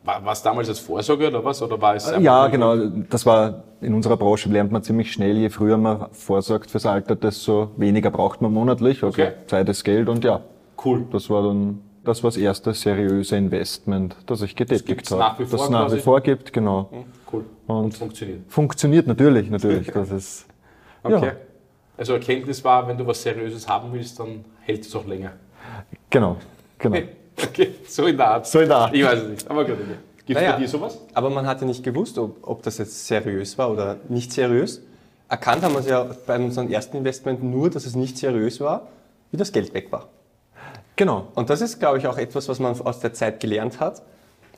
War 0.07 0.23
war 0.23 0.31
es 0.31 0.41
damals 0.41 0.69
als 0.69 0.79
Vorsorge 0.79 1.27
oder 1.27 1.43
was? 1.43 1.61
Oder 1.61 1.81
war 1.81 1.95
es 1.95 2.07
einfach 2.07 2.21
Ja, 2.21 2.47
genau. 2.47 2.75
Das 3.09 3.25
war 3.25 3.63
in 3.81 3.93
unserer 3.93 4.15
Branche 4.15 4.47
lernt 4.49 4.71
man 4.71 4.81
ziemlich 4.81 5.11
schnell, 5.11 5.35
je 5.37 5.49
früher 5.49 5.77
man 5.77 6.07
vorsorgt 6.13 6.71
fürs 6.71 6.85
Alter, 6.85 7.15
desto 7.17 7.71
weniger 7.75 8.09
braucht 8.09 8.41
man 8.41 8.53
monatlich. 8.53 9.03
Also 9.03 9.21
Okay. 9.21 9.33
Zeit 9.47 9.67
ist 9.67 9.83
Geld 9.83 10.07
und 10.07 10.23
ja, 10.23 10.39
Cool. 10.83 11.05
das 11.11 11.29
war 11.29 11.43
dann 11.43 11.81
das 12.05 12.23
war 12.23 12.29
das 12.29 12.37
erste 12.37 12.73
seriöse 12.73 13.35
Investment, 13.35 14.15
das 14.27 14.41
ich 14.41 14.55
getätigt 14.55 15.11
habe. 15.11 15.19
nach 15.19 15.37
wie 15.39 15.43
vor 15.43 15.57
Das 15.57 15.63
es 15.67 15.69
nach 15.69 15.91
wie 15.91 15.99
vor 15.99 16.21
gibt, 16.21 16.53
genau. 16.53 16.89
Cool. 17.33 17.43
Und, 17.67 17.75
Und 17.75 17.93
funktioniert. 17.97 18.39
funktioniert 18.47 19.07
natürlich, 19.07 19.49
natürlich. 19.49 19.87
Das 19.93 20.09
ist 20.11 20.47
Okay. 21.03 21.25
ja, 21.27 21.33
Also 21.97 22.13
Erkenntnis 22.13 22.63
war, 22.63 22.87
wenn 22.87 22.97
du 22.97 23.05
was 23.05 23.21
Seriöses 23.21 23.67
haben 23.67 23.91
willst, 23.91 24.17
dann 24.21 24.45
hält 24.61 24.85
es 24.85 24.95
auch 24.95 25.05
länger. 25.05 25.33
genau, 26.09 26.37
genau. 26.79 26.97
Okay, 27.41 27.75
so 27.87 28.05
in 28.05 28.17
der 28.17 28.27
Art. 28.27 28.47
So 28.47 28.59
in 28.59 28.67
der 28.69 28.77
Art. 28.77 28.93
Ich 28.95 29.03
weiß 29.03 29.19
es 29.19 29.29
nicht, 29.29 29.49
aber 29.49 29.65
gut. 29.65 29.75
Okay. 29.75 29.83
Gibt 30.25 30.37
es 30.39 30.43
Naja. 30.43 30.53
bei 30.55 30.59
dir 30.59 30.67
sowas? 30.67 30.97
Aber 31.13 31.29
man 31.29 31.47
hat 31.47 31.61
ja 31.61 31.67
nicht 31.67 31.83
gewusst, 31.83 32.17
ob, 32.17 32.45
ob 32.45 32.63
das 32.63 32.79
jetzt 32.79 33.07
seriös 33.07 33.57
war 33.57 33.71
oder 33.71 33.97
nicht 34.09 34.33
seriös. 34.33 34.81
Erkannt 35.29 35.63
haben 35.63 35.73
wir 35.73 35.79
es 35.79 35.87
ja 35.87 36.05
bei 36.25 36.35
unserem 36.37 36.69
ersten 36.69 36.97
Investment 36.97 37.43
nur, 37.43 37.69
dass 37.69 37.85
es 37.85 37.95
nicht 37.95 38.17
seriös 38.17 38.59
war, 38.59 38.87
wie 39.31 39.37
das 39.37 39.51
Geld 39.51 39.73
weg 39.73 39.91
war. 39.91 40.09
Genau. 40.95 41.27
Und 41.35 41.49
das 41.49 41.61
ist, 41.61 41.79
glaube 41.79 41.99
ich, 41.99 42.07
auch 42.07 42.17
etwas, 42.17 42.49
was 42.49 42.59
man 42.59 42.79
aus 42.81 42.99
der 42.99 43.13
Zeit 43.13 43.39
gelernt 43.39 43.79
hat, 43.79 44.01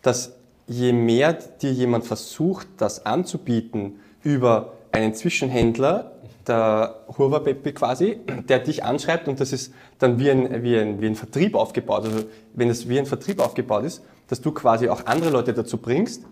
dass 0.01 0.33
je 0.67 0.93
mehr 0.93 1.33
dir 1.33 1.71
jemand 1.71 2.05
versucht, 2.05 2.67
das 2.77 3.05
anzubieten 3.05 3.99
über 4.23 4.73
einen 4.91 5.13
Zwischenhändler, 5.13 6.11
der 6.47 6.95
Huawei 7.17 7.53
quasi, 7.53 8.19
der 8.47 8.59
dich 8.59 8.83
anschreibt 8.83 9.27
und 9.27 9.39
das 9.39 9.53
ist 9.53 9.73
dann 9.99 10.19
wie 10.19 10.31
ein, 10.31 10.63
wie, 10.63 10.77
ein, 10.77 11.01
wie 11.01 11.07
ein 11.07 11.15
Vertrieb 11.15 11.55
aufgebaut. 11.55 12.05
Also 12.05 12.25
wenn 12.53 12.69
es 12.69 12.87
wie 12.89 12.99
ein 12.99 13.05
Vertrieb 13.05 13.39
aufgebaut 13.39 13.83
ist, 13.83 14.03
dass 14.27 14.41
du 14.41 14.51
quasi 14.51 14.89
auch 14.89 15.05
andere 15.05 15.29
Leute 15.29 15.53
dazu 15.53 15.77
bringst 15.77 16.23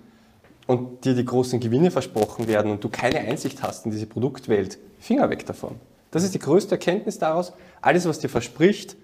und 0.68 1.06
dir 1.06 1.16
die 1.16 1.26
großen 1.26 1.60
Gewinne 1.60 1.92
versprochen 1.92 2.48
werden 2.48 2.72
und 2.72 2.84
du 2.84 2.90
keine 2.90 3.20
Einsicht 3.20 3.64
hast 3.64 3.86
in 3.86 3.92
diese 3.92 4.06
Produktwelt, 4.06 4.78
Finger 5.00 5.30
weg 5.30 5.46
davon. 5.46 5.76
Das 6.12 6.24
ist 6.24 6.34
die 6.34 6.40
größte 6.40 6.76
Erkenntnis 6.76 7.20
daraus. 7.20 7.54
Alles, 7.82 8.08
was 8.08 8.20
dir 8.20 8.30
verspricht, 8.30 8.96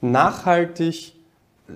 nachhaltig 0.00 1.14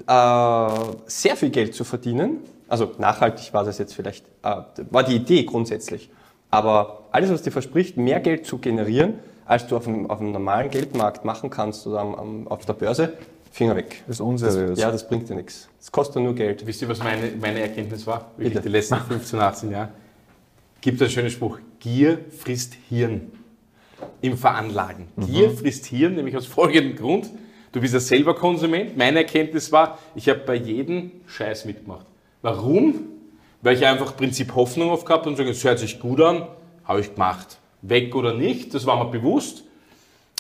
äh, 0.07 0.69
sehr 1.07 1.37
viel 1.37 1.51
Geld 1.51 1.75
zu 1.75 1.85
verdienen. 1.85 2.39
Also 2.69 2.93
nachhaltig 2.99 3.53
war 3.53 3.65
das 3.65 3.79
jetzt 3.79 3.95
vielleicht, 3.95 4.25
äh, 4.43 4.63
war 4.91 5.05
die 5.05 5.17
Idee 5.17 5.45
grundsätzlich. 5.45 6.11
Aber 6.51 7.05
alles, 7.13 7.31
was 7.31 7.43
dir 7.43 7.53
verspricht, 7.53 7.97
mehr 7.97 8.21
Geld 8.21 8.47
zu 8.47 8.59
generieren, 8.59 9.15
als 9.45 9.67
du 9.67 9.77
auf 9.77 9.85
dem, 9.85 10.11
auf 10.11 10.19
dem 10.19 10.33
normalen 10.33 10.71
Geldmarkt 10.71 11.25
machen 11.25 11.51
kannst 11.51 11.87
oder 11.87 12.01
am, 12.01 12.15
am, 12.15 12.49
auf 12.49 12.65
der 12.65 12.75
Börse, 12.75 13.15
Finger 13.51 13.77
weg. 13.77 14.03
Das 14.07 14.17
ist 14.17 14.21
unseriös. 14.21 14.79
Ja, 14.79 14.91
das 14.91 15.09
bringt 15.09 15.29
dir 15.29 15.35
nichts. 15.35 15.69
Es 15.81 15.91
kostet 15.91 16.23
nur 16.23 16.35
Geld. 16.35 16.67
Wisst 16.67 16.83
ihr, 16.83 16.89
was 16.89 16.99
meine, 16.99 17.33
meine 17.41 17.61
Erkenntnis 17.61 18.07
war? 18.07 18.31
Wirklich 18.37 18.55
Bitte. 18.55 18.63
die 18.67 18.69
letzten 18.69 18.97
15, 18.97 19.39
18 19.39 19.71
Jahre. 19.71 19.89
Gibt 20.81 21.01
einen 21.01 21.11
schönen 21.11 21.31
Spruch. 21.31 21.59
Gier 21.81 22.19
frisst 22.31 22.75
Hirn. 22.89 23.33
im 24.21 24.37
Veranlagen. 24.37 25.09
Gier 25.17 25.51
frisst 25.51 25.87
Hirn, 25.87 26.15
nämlich 26.15 26.37
aus 26.37 26.47
folgendem 26.47 26.97
Grund. 26.97 27.31
Du 27.73 27.81
bist 27.81 27.95
ja 27.95 28.01
selber 28.01 28.35
Konsument. 28.35 28.97
Meine 28.97 29.19
Erkenntnis 29.19 29.73
war, 29.73 29.99
ich 30.15 30.29
habe 30.29 30.41
bei 30.41 30.55
jedem 30.55 31.11
Scheiß 31.27 31.65
mitgemacht. 31.65 32.07
Warum? 32.43 32.95
Weil 33.63 33.77
ich 33.77 33.87
einfach 33.87 34.17
Prinzip 34.17 34.55
Hoffnung 34.55 34.91
auf 34.91 35.05
gehabt 35.05 35.27
und 35.27 35.37
gesagt, 35.37 35.51
es 35.51 35.65
hört 35.65 35.79
sich 35.79 35.99
gut 36.01 36.21
an, 36.21 36.47
habe 36.85 37.01
ich 37.01 37.15
gemacht. 37.15 37.59
Weg 37.83 38.15
oder 38.15 38.35
nicht, 38.35 38.75
das 38.75 38.87
war 38.87 39.03
mir 39.05 39.11
bewusst. 39.11 39.65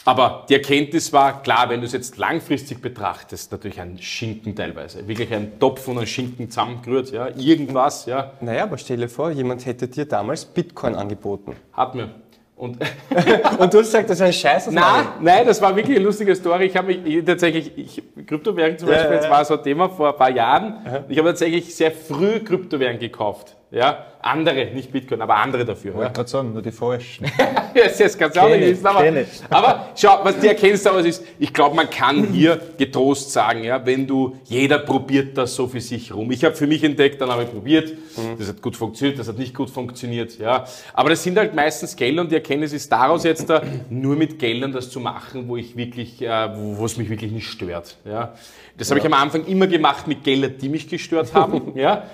Aber 0.04 0.46
die 0.48 0.54
Erkenntnis 0.54 1.12
war, 1.12 1.42
klar, 1.42 1.68
wenn 1.68 1.80
du 1.80 1.86
es 1.86 1.92
jetzt 1.92 2.16
langfristig 2.16 2.80
betrachtest, 2.80 3.52
natürlich 3.52 3.80
ein 3.80 3.98
Schinken 4.00 4.56
teilweise. 4.56 5.06
Wirklich 5.06 5.34
ein 5.34 5.58
Topf 5.58 5.86
und 5.88 5.98
ein 5.98 6.06
Schinken 6.06 6.48
zusammengerührt, 6.50 7.10
ja, 7.10 7.28
irgendwas, 7.36 8.06
ja. 8.06 8.32
Naja, 8.40 8.62
aber 8.62 8.78
stell 8.78 8.96
dir 8.96 9.08
vor, 9.08 9.30
jemand 9.30 9.66
hätte 9.66 9.86
dir 9.86 10.06
damals 10.06 10.46
Bitcoin 10.46 10.94
angeboten. 10.94 11.56
Hat 11.72 11.94
mir. 11.94 12.14
Und 12.58 12.76
Und 13.58 13.72
du 13.72 13.78
hast 13.78 13.86
gesagt, 13.86 14.10
das 14.10 14.18
ist 14.18 14.22
ein 14.22 14.32
Scheiß. 14.32 14.64
das 14.66 14.74
Nein, 14.74 15.06
nein, 15.20 15.46
das 15.46 15.62
war 15.62 15.74
wirklich 15.76 15.96
eine 15.96 16.04
lustige 16.04 16.34
Story. 16.34 16.66
Ich 16.66 16.76
habe 16.76 16.88
mich 16.88 17.00
ich, 17.04 17.24
tatsächlich, 17.24 17.72
ich, 17.76 18.02
Kryptowährung 18.26 18.76
zum 18.76 18.88
Ja, 18.88 18.94
Beispiel, 18.96 19.12
ja, 19.12 19.16
das 19.18 19.26
ja. 19.26 19.30
war 19.30 19.44
so 19.44 19.54
ein 19.56 19.62
Thema 19.62 19.88
vor 19.88 20.08
ein 20.12 20.16
paar 20.16 20.30
Jahren. 20.30 20.78
Ich 21.08 21.16
habe 21.18 21.28
tatsächlich 21.28 21.74
sehr 21.74 21.92
früh 21.92 22.40
Kryptowährungen 22.40 23.00
gekauft. 23.00 23.56
Ja, 23.70 24.06
andere, 24.22 24.66
nicht 24.72 24.90
Bitcoin, 24.90 25.20
aber 25.20 25.36
andere 25.36 25.62
dafür. 25.64 25.90
Ich 25.90 25.94
Ja. 25.96 26.00
wollte 26.02 26.12
gerade 26.14 26.28
sagen, 26.30 26.52
nur 26.54 26.62
die 26.62 26.72
falschen. 26.72 27.26
Yes, 27.74 27.98
yes, 27.98 28.16
kannst 28.16 28.36
du 28.36 28.40
auch 28.40 28.48
nicht 28.48 28.62
wissen, 28.62 28.86
aber, 28.86 29.04
aber 29.50 29.88
schau, 29.94 30.20
was 30.22 30.38
die 30.40 30.48
Erkenntnis 30.48 30.82
daraus 30.82 31.04
ist, 31.04 31.22
ich 31.38 31.52
glaube, 31.52 31.76
man 31.76 31.88
kann 31.90 32.24
hier 32.32 32.58
getrost 32.78 33.30
sagen, 33.30 33.62
ja, 33.64 33.84
wenn 33.84 34.06
du, 34.06 34.36
jeder 34.46 34.78
probiert 34.78 35.36
das 35.36 35.54
so 35.54 35.68
für 35.68 35.82
sich 35.82 36.12
rum. 36.14 36.30
Ich 36.30 36.44
habe 36.44 36.54
für 36.54 36.66
mich 36.66 36.82
entdeckt, 36.82 37.20
dann 37.20 37.30
habe 37.30 37.42
ich 37.44 37.50
probiert, 37.50 37.92
das 38.38 38.48
hat 38.48 38.62
gut 38.62 38.74
funktioniert, 38.74 39.18
das 39.18 39.28
hat 39.28 39.36
nicht 39.38 39.54
gut 39.54 39.68
funktioniert, 39.68 40.38
ja. 40.38 40.64
Aber 40.94 41.10
das 41.10 41.22
sind 41.22 41.36
halt 41.38 41.54
meistens 41.54 41.94
Gelder 41.94 42.22
und 42.22 42.30
die 42.32 42.36
Erkenntnis 42.36 42.72
ist 42.72 42.90
daraus 42.90 43.22
jetzt 43.24 43.50
da, 43.50 43.62
nur 43.90 44.16
mit 44.16 44.38
Geldern 44.38 44.72
das 44.72 44.90
zu 44.90 44.98
machen, 44.98 45.46
wo 45.46 45.56
ich 45.58 45.76
wirklich, 45.76 46.22
äh, 46.22 46.48
wo 46.56 46.86
es 46.86 46.96
mich 46.96 47.10
wirklich 47.10 47.30
nicht 47.32 47.46
stört, 47.46 47.98
ja. 48.06 48.32
Das 48.78 48.90
habe 48.90 49.00
ich 49.00 49.06
am 49.06 49.12
Anfang 49.12 49.44
immer 49.46 49.66
gemacht 49.66 50.06
mit 50.06 50.22
Geldern, 50.22 50.54
die 50.60 50.68
mich 50.68 50.88
gestört 50.88 51.34
haben, 51.34 51.72
ja. 51.76 52.04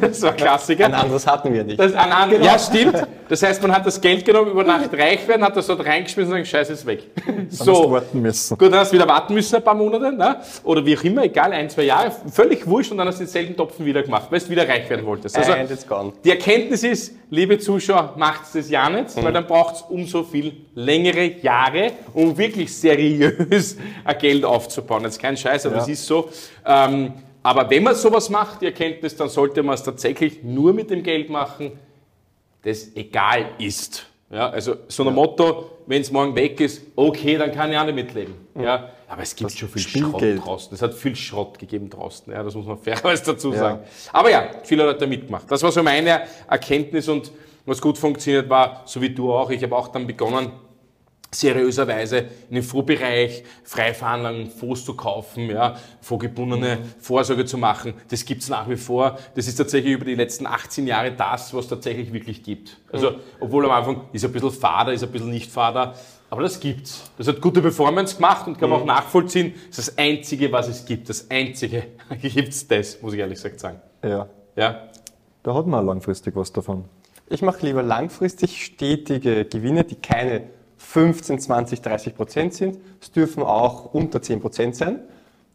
Das 0.00 0.22
war 0.22 0.32
Klassiker. 0.32 0.86
Ein 0.86 0.94
anderes 1.04 1.26
hatten 1.26 1.52
wir 1.52 1.64
nicht. 1.64 1.78
Das 1.78 1.94
an, 1.94 2.10
an, 2.12 2.42
Ja, 2.42 2.58
stimmt. 2.58 3.06
Das 3.28 3.42
heißt, 3.42 3.62
man 3.62 3.72
hat 3.74 3.86
das 3.86 4.00
Geld 4.00 4.24
genommen, 4.24 4.50
über 4.50 4.64
Nacht 4.64 4.92
reich 4.92 5.26
werden, 5.26 5.42
hat 5.42 5.56
das 5.56 5.66
dort 5.66 5.84
reingeschmissen 5.84 6.32
und 6.32 6.40
gesagt, 6.40 6.50
scheiße, 6.68 6.72
ist 6.74 6.84
weg. 6.86 7.04
Hast 7.50 7.64
So. 7.64 7.90
warten 7.90 8.20
müssen. 8.20 8.58
Gut, 8.58 8.70
dann 8.72 8.80
hast 8.80 8.92
du 8.92 8.96
wieder 8.96 9.08
warten 9.08 9.32
müssen 9.34 9.56
ein 9.56 9.64
paar 9.64 9.74
Monate, 9.74 10.12
ne? 10.12 10.36
oder 10.62 10.84
wie 10.84 10.96
auch 10.98 11.02
immer, 11.04 11.22
egal, 11.24 11.52
ein, 11.52 11.70
zwei 11.70 11.84
Jahre, 11.84 12.12
völlig 12.30 12.66
wurscht 12.66 12.90
und 12.92 12.98
dann 12.98 13.08
hast 13.08 13.16
du 13.20 13.24
denselben 13.24 13.56
Topfen 13.56 13.86
wieder 13.86 14.02
gemacht, 14.02 14.26
weil 14.30 14.40
du 14.40 14.48
wieder 14.50 14.68
reich 14.68 14.88
werden 14.90 15.06
wolltest. 15.06 15.36
Also, 15.38 15.52
And 15.52 15.70
it's 15.70 15.86
gone. 15.86 16.12
die 16.24 16.30
Erkenntnis 16.30 16.82
ist, 16.82 17.14
liebe 17.30 17.58
Zuschauer, 17.58 18.14
macht 18.16 18.42
das 18.54 18.68
ja 18.68 18.88
nicht, 18.90 19.16
weil 19.22 19.32
dann 19.32 19.46
braucht 19.46 19.76
es 19.76 19.82
umso 19.82 20.22
viel 20.22 20.52
längere 20.74 21.24
Jahre, 21.40 21.92
um 22.12 22.36
wirklich 22.36 22.74
seriös 22.76 23.76
ein 24.04 24.18
Geld 24.18 24.44
aufzubauen. 24.44 25.02
Das 25.02 25.12
ist 25.14 25.22
kein 25.22 25.36
Scheiß, 25.36 25.66
aber 25.66 25.76
Ja. 25.76 25.80
das 25.80 25.88
ist 25.88 26.06
so. 26.06 26.28
Ähm, 26.66 27.12
aber 27.44 27.68
wenn 27.68 27.82
man 27.82 27.94
sowas 27.94 28.30
macht, 28.30 28.62
die 28.62 28.66
Erkenntnis, 28.66 29.14
dann 29.16 29.28
sollte 29.28 29.62
man 29.62 29.74
es 29.74 29.82
tatsächlich 29.82 30.42
nur 30.42 30.72
mit 30.72 30.88
dem 30.88 31.02
Geld 31.02 31.28
machen, 31.28 31.72
das 32.62 32.96
egal 32.96 33.50
ist. 33.58 34.06
Ja, 34.30 34.48
also 34.48 34.76
so 34.88 35.06
ein 35.06 35.14
Motto, 35.14 35.70
wenn 35.86 36.00
es 36.00 36.10
morgen 36.10 36.34
weg 36.34 36.58
ist, 36.58 36.82
okay, 36.96 37.36
dann 37.36 37.52
kann 37.52 37.70
ich 37.70 37.76
auch 37.76 37.84
nicht 37.84 37.96
mitleben. 37.96 38.34
Ja, 38.58 38.92
aber 39.06 39.22
es 39.22 39.36
gibt 39.36 39.52
schon 39.52 39.68
viel 39.68 39.82
Spielgeld. 39.82 40.38
Schrott 40.38 40.46
draußen. 40.46 40.74
Es 40.74 40.80
hat 40.80 40.94
viel 40.94 41.14
Schrott 41.14 41.58
gegeben 41.58 41.90
draußen. 41.90 42.32
Ja, 42.32 42.42
das 42.42 42.54
muss 42.54 42.64
man 42.64 42.78
fairerweise 42.82 43.24
dazu 43.26 43.52
sagen. 43.52 43.80
Aber 44.10 44.30
ja, 44.30 44.48
viele 44.64 44.84
Leute 44.84 45.06
mitgemacht. 45.06 45.44
Das 45.50 45.62
war 45.62 45.70
so 45.70 45.82
meine 45.82 46.22
Erkenntnis 46.48 47.10
und 47.10 47.30
was 47.66 47.78
gut 47.78 47.98
funktioniert 47.98 48.48
war, 48.48 48.84
so 48.86 49.02
wie 49.02 49.10
du 49.10 49.30
auch. 49.30 49.50
Ich 49.50 49.62
habe 49.62 49.76
auch 49.76 49.88
dann 49.88 50.06
begonnen, 50.06 50.50
seriöserweise 51.34 52.18
in 52.48 52.54
den 52.56 52.62
Fondsbereich 52.62 53.44
Freiveranlagen, 53.64 54.50
Fonds 54.50 54.84
zu 54.84 54.94
kaufen, 54.94 55.50
ja, 55.50 55.76
vorgebundene 56.00 56.78
Vorsorge 57.00 57.44
zu 57.44 57.58
machen. 57.58 57.94
Das 58.08 58.24
gibt's 58.24 58.48
nach 58.48 58.68
wie 58.68 58.76
vor. 58.76 59.18
Das 59.34 59.46
ist 59.48 59.56
tatsächlich 59.56 59.92
über 59.92 60.04
die 60.04 60.14
letzten 60.14 60.46
18 60.46 60.86
Jahre 60.86 61.12
das, 61.12 61.52
was 61.54 61.68
tatsächlich 61.68 62.12
wirklich 62.12 62.42
gibt. 62.42 62.76
Also, 62.92 63.16
obwohl 63.40 63.64
am 63.66 63.72
Anfang 63.72 64.02
ist 64.12 64.24
ein 64.24 64.32
bisschen 64.32 64.50
fader, 64.52 64.92
ist 64.92 65.02
ein 65.02 65.10
bisschen 65.10 65.30
nicht 65.30 65.50
fader, 65.50 65.94
aber 66.30 66.42
das 66.42 66.58
gibt's. 66.60 67.10
Das 67.18 67.28
hat 67.28 67.40
gute 67.40 67.60
Performance 67.60 68.16
gemacht 68.16 68.46
und 68.46 68.58
kann 68.58 68.70
man 68.70 68.80
auch 68.80 68.84
nachvollziehen. 68.86 69.54
Das 69.68 69.78
ist 69.80 69.88
das 69.88 69.98
Einzige, 69.98 70.50
was 70.52 70.68
es 70.68 70.84
gibt. 70.84 71.08
Das 71.08 71.30
Einzige 71.30 71.84
gibt's 72.22 72.66
das, 72.66 73.00
muss 73.02 73.12
ich 73.14 73.20
ehrlich 73.20 73.36
gesagt 73.36 73.60
sagen. 73.60 73.80
Ja, 74.02 74.28
Ja. 74.56 74.88
da 75.42 75.54
hat 75.54 75.66
man 75.66 75.84
langfristig 75.86 76.34
was 76.36 76.52
davon. 76.52 76.84
Ich 77.28 77.40
mache 77.40 77.64
lieber 77.64 77.82
langfristig 77.82 78.62
stetige 78.64 79.46
Gewinne, 79.46 79.84
die 79.84 79.94
keine 79.94 80.42
15, 80.84 81.38
20, 81.40 81.82
30 81.82 82.14
Prozent 82.14 82.54
sind. 82.54 82.78
Es 83.00 83.10
dürfen 83.10 83.42
auch 83.42 83.92
unter 83.94 84.22
10 84.22 84.40
Prozent 84.40 84.76
sein. 84.76 85.00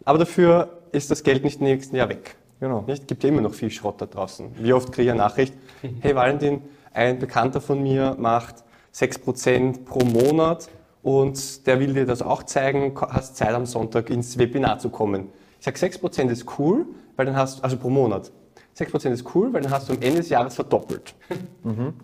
Aber 0.03 0.17
dafür 0.17 0.79
ist 0.91 1.11
das 1.11 1.23
Geld 1.23 1.43
nicht 1.43 1.59
im 1.59 1.67
nächsten 1.67 1.95
Jahr 1.95 2.09
weg. 2.09 2.35
Genau. 2.59 2.83
Nicht? 2.87 3.03
Es 3.03 3.07
gibt 3.07 3.23
ja 3.23 3.29
immer 3.29 3.41
noch 3.41 3.53
viel 3.53 3.69
Schrott 3.69 4.01
da 4.01 4.05
draußen. 4.05 4.51
Wie 4.57 4.73
oft 4.73 4.91
kriege 4.91 5.03
ich 5.03 5.11
eine 5.11 5.19
Nachricht, 5.19 5.53
hey 6.01 6.15
Valentin, 6.15 6.61
ein 6.93 7.19
Bekannter 7.19 7.61
von 7.61 7.81
mir 7.81 8.15
macht 8.19 8.55
6% 8.93 9.85
pro 9.85 10.03
Monat 10.03 10.69
und 11.03 11.65
der 11.67 11.79
will 11.79 11.93
dir 11.93 12.05
das 12.05 12.21
auch 12.21 12.43
zeigen, 12.43 12.93
hast 12.99 13.37
Zeit 13.37 13.53
am 13.53 13.65
Sonntag 13.65 14.09
ins 14.09 14.37
Webinar 14.37 14.79
zu 14.79 14.89
kommen. 14.89 15.29
Ich 15.59 15.65
sage, 15.65 15.77
6% 15.77 16.29
ist 16.29 16.59
cool, 16.59 16.85
weil 17.15 17.25
dann 17.25 17.35
hast 17.35 17.63
also 17.63 17.77
pro 17.77 17.89
Monat. 17.89 18.31
6% 18.77 19.09
ist 19.11 19.25
cool, 19.35 19.51
weil 19.51 19.61
dann 19.61 19.71
hast 19.71 19.89
du 19.89 19.93
am 19.93 20.01
Ende 20.01 20.17
des 20.19 20.29
Jahres 20.29 20.55
verdoppelt. 20.55 21.13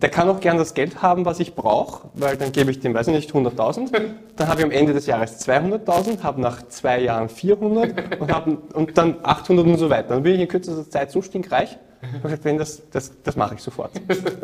Der 0.02 0.08
kann 0.10 0.28
auch 0.28 0.40
gern 0.40 0.58
das 0.58 0.74
Geld 0.74 1.00
haben, 1.02 1.24
was 1.24 1.40
ich 1.40 1.54
brauche, 1.54 2.08
weil 2.14 2.36
dann 2.36 2.52
gebe 2.52 2.70
ich 2.70 2.80
dem, 2.80 2.92
weiß 2.92 3.08
ich 3.08 3.14
nicht, 3.14 3.32
100.000. 3.32 3.90
Dann 4.36 4.48
habe 4.48 4.60
ich 4.60 4.64
am 4.66 4.70
Ende 4.70 4.92
des 4.92 5.06
Jahres 5.06 5.40
200.000, 5.46 6.22
habe 6.22 6.40
nach 6.40 6.68
zwei 6.68 7.00
Jahren 7.00 7.28
400 7.30 8.20
und, 8.20 8.32
hab, 8.32 8.46
und 8.74 8.98
dann 8.98 9.16
800 9.22 9.66
und 9.66 9.78
so 9.78 9.88
weiter. 9.88 10.08
Dann 10.10 10.22
bin 10.22 10.34
ich 10.34 10.40
in 10.42 10.48
kürzester 10.48 10.88
Zeit 10.90 11.10
so 11.10 11.22
stinkreich. 11.22 11.78
Gesagt, 12.22 12.44
wenn 12.44 12.58
das, 12.58 12.82
das, 12.90 13.10
das 13.24 13.36
mache 13.36 13.54
ich 13.54 13.62
sofort. 13.62 13.90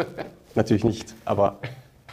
Natürlich 0.54 0.84
nicht, 0.84 1.14
aber 1.26 1.58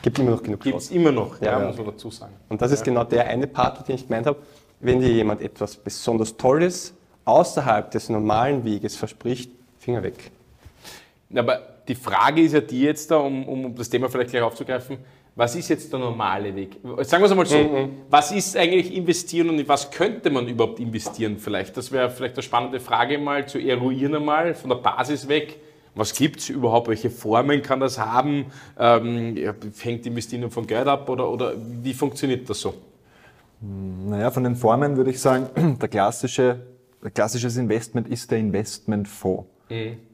gibt 0.02 0.20
immer 0.20 0.32
noch 0.32 0.44
genug 0.44 0.60
Gibt's 0.62 0.88
Schrott. 0.88 0.96
immer 0.98 1.12
noch, 1.12 1.42
ja, 1.42 1.60
Ja. 1.60 1.68
muss 1.68 1.78
man 1.78 1.86
dazu 1.88 2.12
sagen. 2.12 2.34
Und 2.50 2.62
das 2.62 2.72
ist 2.72 2.84
genau 2.84 3.04
der 3.06 3.26
eine 3.28 3.48
Part, 3.48 3.88
den 3.88 3.96
ich 3.96 4.08
gemeint 4.08 4.28
habe. 4.28 4.38
Wenn 4.82 5.00
dir 5.00 5.12
jemand 5.12 5.42
etwas 5.42 5.76
besonders 5.78 6.36
Tolles 6.38 6.94
außerhalb 7.26 7.90
des 7.92 8.10
normalen 8.10 8.64
Weges 8.64 8.96
verspricht, 8.96 9.52
Finger 9.80 10.04
weg. 10.04 10.32
Aber 11.34 11.60
die 11.88 11.96
Frage 11.96 12.42
ist 12.42 12.54
ja 12.54 12.62
die 12.62 12.82
jetzt 12.82 13.10
da, 13.10 13.18
um, 13.18 13.48
um 13.48 13.76
das 13.76 13.90
Thema 13.90 14.10
vielleicht 14.10 14.32
gleich 14.32 14.44
aufzugreifen, 14.44 14.98
was 15.36 15.56
ist 15.56 15.70
jetzt 15.70 15.92
der 15.94 16.00
normale 16.00 16.54
Weg? 16.54 16.78
Sagen 17.02 17.24
wir 17.24 17.26
es 17.26 17.32
einmal 17.32 17.46
so, 17.46 17.90
was 18.10 18.32
ist 18.32 18.58
eigentlich 18.58 18.94
investieren 18.94 19.50
und 19.50 19.60
in 19.60 19.68
was 19.68 19.90
könnte 19.90 20.30
man 20.30 20.48
überhaupt 20.48 20.80
investieren 20.80 21.38
vielleicht? 21.38 21.78
Das 21.78 21.92
wäre 21.92 22.10
vielleicht 22.10 22.36
eine 22.36 22.44
spannende 22.44 22.80
Frage 22.80 23.18
mal 23.18 23.48
zu 23.48 23.58
eruieren 23.58 24.16
einmal, 24.16 24.54
von 24.54 24.70
der 24.70 24.78
Basis 24.78 25.30
weg. 25.30 25.60
Was 25.96 26.14
gibt 26.14 26.40
es 26.40 26.50
überhaupt? 26.50 26.88
Welche 26.90 27.10
Formen 27.10 27.62
kann 27.62 27.80
das 27.80 27.98
haben? 27.98 28.48
Ähm, 28.78 29.38
hängt 29.80 30.06
Investieren 30.06 30.50
von 30.52 30.68
Geld 30.68 30.88
ab 30.88 31.10
oder, 31.10 31.30
oder 31.30 31.54
wie 31.58 31.94
funktioniert 31.94 32.50
das 32.50 32.60
so? 32.60 32.74
Naja, 33.62 34.32
von 34.32 34.44
den 34.44 34.56
Formen 34.56 34.98
würde 34.98 35.12
ich 35.12 35.20
sagen, 35.20 35.78
der 35.82 35.90
klassische, 35.90 36.60
der 37.04 37.12
klassisches 37.12 37.58
Investment 37.58 38.08
ist 38.08 38.30
der 38.30 38.40
Investmentfonds. 38.40 39.46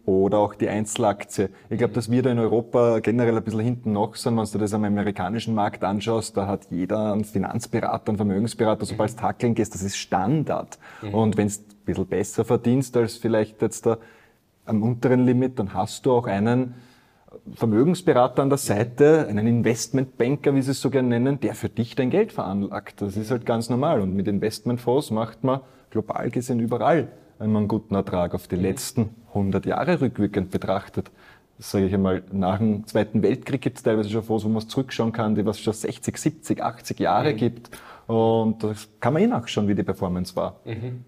Oder 0.05 0.37
auch 0.37 0.53
die 0.53 0.69
Einzelaktie. 0.69 1.49
Ich 1.69 1.77
glaube, 1.77 1.93
dass 1.93 2.11
wir 2.11 2.21
da 2.21 2.29
in 2.29 2.39
Europa 2.39 2.99
generell 2.99 3.37
ein 3.37 3.43
bisschen 3.43 3.61
hinten 3.61 3.93
noch 3.93 4.15
sind, 4.15 4.37
wenn 4.37 4.45
du 4.45 4.57
das 4.57 4.73
am 4.73 4.83
amerikanischen 4.83 5.55
Markt 5.55 5.83
anschaust, 5.83 6.37
da 6.37 6.45
hat 6.45 6.67
jeder 6.69 7.13
einen 7.13 7.23
Finanzberater, 7.23 8.09
einen 8.09 8.17
Vermögensberater, 8.17 8.85
sobald 8.85 9.13
du 9.13 9.17
tackeln 9.17 9.55
gehst, 9.55 9.73
das 9.73 9.81
ist 9.81 9.97
Standard. 9.97 10.77
Und 11.11 11.37
wenn 11.37 11.47
du 11.47 11.53
ein 11.53 11.85
bisschen 11.85 12.07
besser 12.07 12.45
verdienst 12.45 12.95
als 12.97 13.15
vielleicht 13.17 13.61
jetzt 13.61 13.85
da 13.85 13.97
am 14.65 14.83
unteren 14.83 15.25
Limit, 15.25 15.57
dann 15.57 15.73
hast 15.73 16.05
du 16.05 16.11
auch 16.11 16.27
einen 16.27 16.75
Vermögensberater 17.53 18.41
an 18.41 18.49
der 18.49 18.57
Seite, 18.57 19.27
einen 19.27 19.47
Investmentbanker, 19.47 20.55
wie 20.55 20.61
sie 20.61 20.71
es 20.71 20.81
so 20.81 20.89
gerne 20.89 21.09
nennen, 21.09 21.39
der 21.39 21.53
für 21.55 21.69
dich 21.69 21.95
dein 21.95 22.09
Geld 22.09 22.31
veranlagt. 22.31 23.01
Das 23.01 23.17
ist 23.17 23.31
halt 23.31 23.45
ganz 23.45 23.69
normal. 23.69 24.01
Und 24.01 24.15
mit 24.15 24.27
Investmentfonds 24.27 25.11
macht 25.11 25.43
man 25.43 25.61
global 25.89 26.29
gesehen 26.29 26.59
überall 26.59 27.09
einen 27.39 27.67
guten 27.67 27.95
Ertrag 27.95 28.33
auf 28.33 28.47
die 28.47 28.55
letzten 28.55 29.09
100 29.29 29.65
Jahre 29.65 30.01
rückwirkend 30.01 30.51
betrachtet. 30.51 31.11
Sage 31.57 31.85
ich 31.85 31.93
einmal, 31.93 32.23
nach 32.31 32.57
dem 32.57 32.85
Zweiten 32.85 33.21
Weltkrieg 33.23 33.61
gibt 33.61 33.77
es 33.77 33.83
teilweise 33.83 34.09
schon 34.09 34.23
Fonds, 34.23 34.43
wo 34.43 34.49
man 34.49 34.67
zurückschauen 34.67 35.13
kann, 35.13 35.35
die 35.35 35.45
was 35.45 35.59
schon 35.59 35.73
60, 35.73 36.17
70, 36.17 36.61
80 36.61 36.99
Jahre 36.99 37.33
gibt. 37.33 37.69
Und 38.07 38.61
das 38.63 38.89
kann 38.99 39.13
man 39.13 39.23
eh 39.23 39.27
nachschauen, 39.27 39.67
wie 39.67 39.75
die 39.75 39.83
Performance 39.83 40.35
war. 40.35 40.59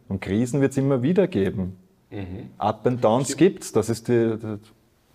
Und 0.08 0.22
Krisen 0.22 0.62
wird 0.62 0.72
es 0.72 0.78
immer 0.78 1.02
wieder 1.02 1.28
geben. 1.28 1.78
Up 2.58 2.88
and 2.88 3.04
Downs 3.04 3.36
gibt's. 3.36 3.74
Das 3.74 3.90
ist 3.90 4.08
die, 4.08 4.38
der 4.38 4.60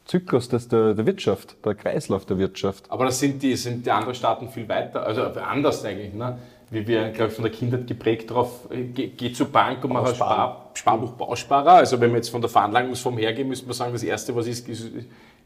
Zyklus 0.04 0.48
des, 0.48 0.68
der, 0.68 0.94
der 0.94 1.06
Wirtschaft, 1.06 1.64
der 1.64 1.74
Kreislauf 1.74 2.26
der 2.26 2.38
Wirtschaft. 2.38 2.90
Aber 2.90 3.06
das 3.06 3.18
sind 3.18 3.42
die, 3.42 3.56
sind 3.56 3.86
die 3.86 3.90
anderen 3.90 4.14
Staaten 4.14 4.48
viel 4.48 4.68
weiter, 4.68 5.06
also 5.06 5.22
anders 5.22 5.84
eigentlich. 5.84 6.12
Ne? 6.12 6.38
Wie 6.72 6.86
wir, 6.86 7.10
glaube 7.10 7.28
ich, 7.28 7.34
von 7.34 7.44
der 7.44 7.52
Kindheit 7.52 7.86
geprägt 7.86 8.30
darauf, 8.30 8.66
äh, 8.70 8.84
geh, 8.84 9.08
geh 9.08 9.32
zur 9.32 9.48
Bank 9.48 9.84
und 9.84 9.92
mach 9.92 10.04
ein 10.04 10.14
Spar, 10.14 10.70
Sparbuch 10.74 11.12
Bausparer. 11.12 11.74
Also 11.74 12.00
wenn 12.00 12.10
wir 12.10 12.16
jetzt 12.16 12.30
von 12.30 12.40
der 12.40 12.48
Veranlagungsform 12.48 13.18
hergehen, 13.18 13.46
müssen 13.46 13.66
wir 13.66 13.74
sagen, 13.74 13.92
das 13.92 14.02
Erste, 14.02 14.34
was 14.34 14.46
ist, 14.46 14.66
ist, 14.68 14.90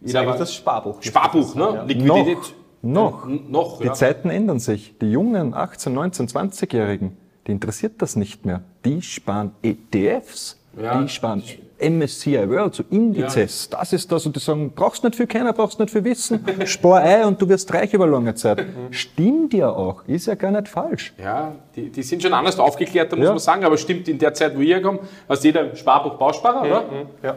ist 0.00 0.16
eigentlich 0.16 0.36
das 0.36 0.54
Sparbuch. 0.54 1.02
Sparbuch, 1.02 1.54
ne? 1.56 1.62
Ja. 1.74 1.82
Liquidität. 1.82 2.54
Noch, 2.82 3.24
Noch. 3.24 3.28
N 3.28 3.50
noch, 3.50 3.78
Die 3.80 3.86
ja. 3.86 3.92
Zeiten 3.94 4.30
ändern 4.30 4.60
sich. 4.60 4.96
Die 4.98 5.10
jungen 5.10 5.52
18, 5.52 5.92
19, 5.92 6.28
20-Jährigen, 6.28 7.16
die 7.46 7.52
interessiert 7.52 8.00
das 8.02 8.14
nicht 8.14 8.46
mehr. 8.46 8.62
Die 8.84 9.02
sparen 9.02 9.50
ETFs, 9.62 10.64
Ja. 10.80 11.00
die 11.02 11.08
sparen 11.08 11.42
MSCI 11.78 12.48
World, 12.48 12.74
so 12.74 12.84
Indizes. 12.90 13.68
Das 13.68 13.92
ist 13.92 14.10
das. 14.10 14.24
Und 14.24 14.34
die 14.34 14.40
sagen, 14.40 14.72
brauchst 14.74 15.04
nicht 15.04 15.14
viel 15.14 15.26
kennen, 15.26 15.52
brauchst 15.54 15.78
nicht 15.78 15.90
viel 15.90 16.04
wissen, 16.04 16.42
spar 16.64 17.00
ein 17.02 17.24
und 17.26 17.40
du 17.42 17.48
wirst 17.48 17.72
reich 17.74 17.92
über 17.92 18.06
lange 18.06 18.34
Zeit. 18.34 18.64
Stimmt 18.90 19.52
ja 19.52 19.68
auch. 19.68 20.02
Ist 20.06 20.26
ja 20.26 20.34
gar 20.36 20.50
nicht 20.52 20.68
falsch. 20.68 21.12
Ja, 21.22 21.54
die, 21.74 21.90
die 21.90 22.02
sind 22.02 22.22
schon 22.22 22.32
anders 22.32 22.58
aufgeklärt, 22.58 23.12
da 23.12 23.16
muss 23.16 23.24
Ja. 23.26 23.30
man 23.32 23.38
sagen, 23.40 23.64
aber 23.64 23.76
stimmt, 23.76 24.08
in 24.08 24.18
der 24.18 24.32
Zeit, 24.32 24.56
wo 24.56 24.60
ich 24.60 24.70
herkomme, 24.70 25.00
hast 25.28 25.44
jeder 25.44 25.74
Sparbuch 25.76 26.14
Bausparer, 26.14 26.62
oder? 26.62 26.84
Ja. 27.22 27.36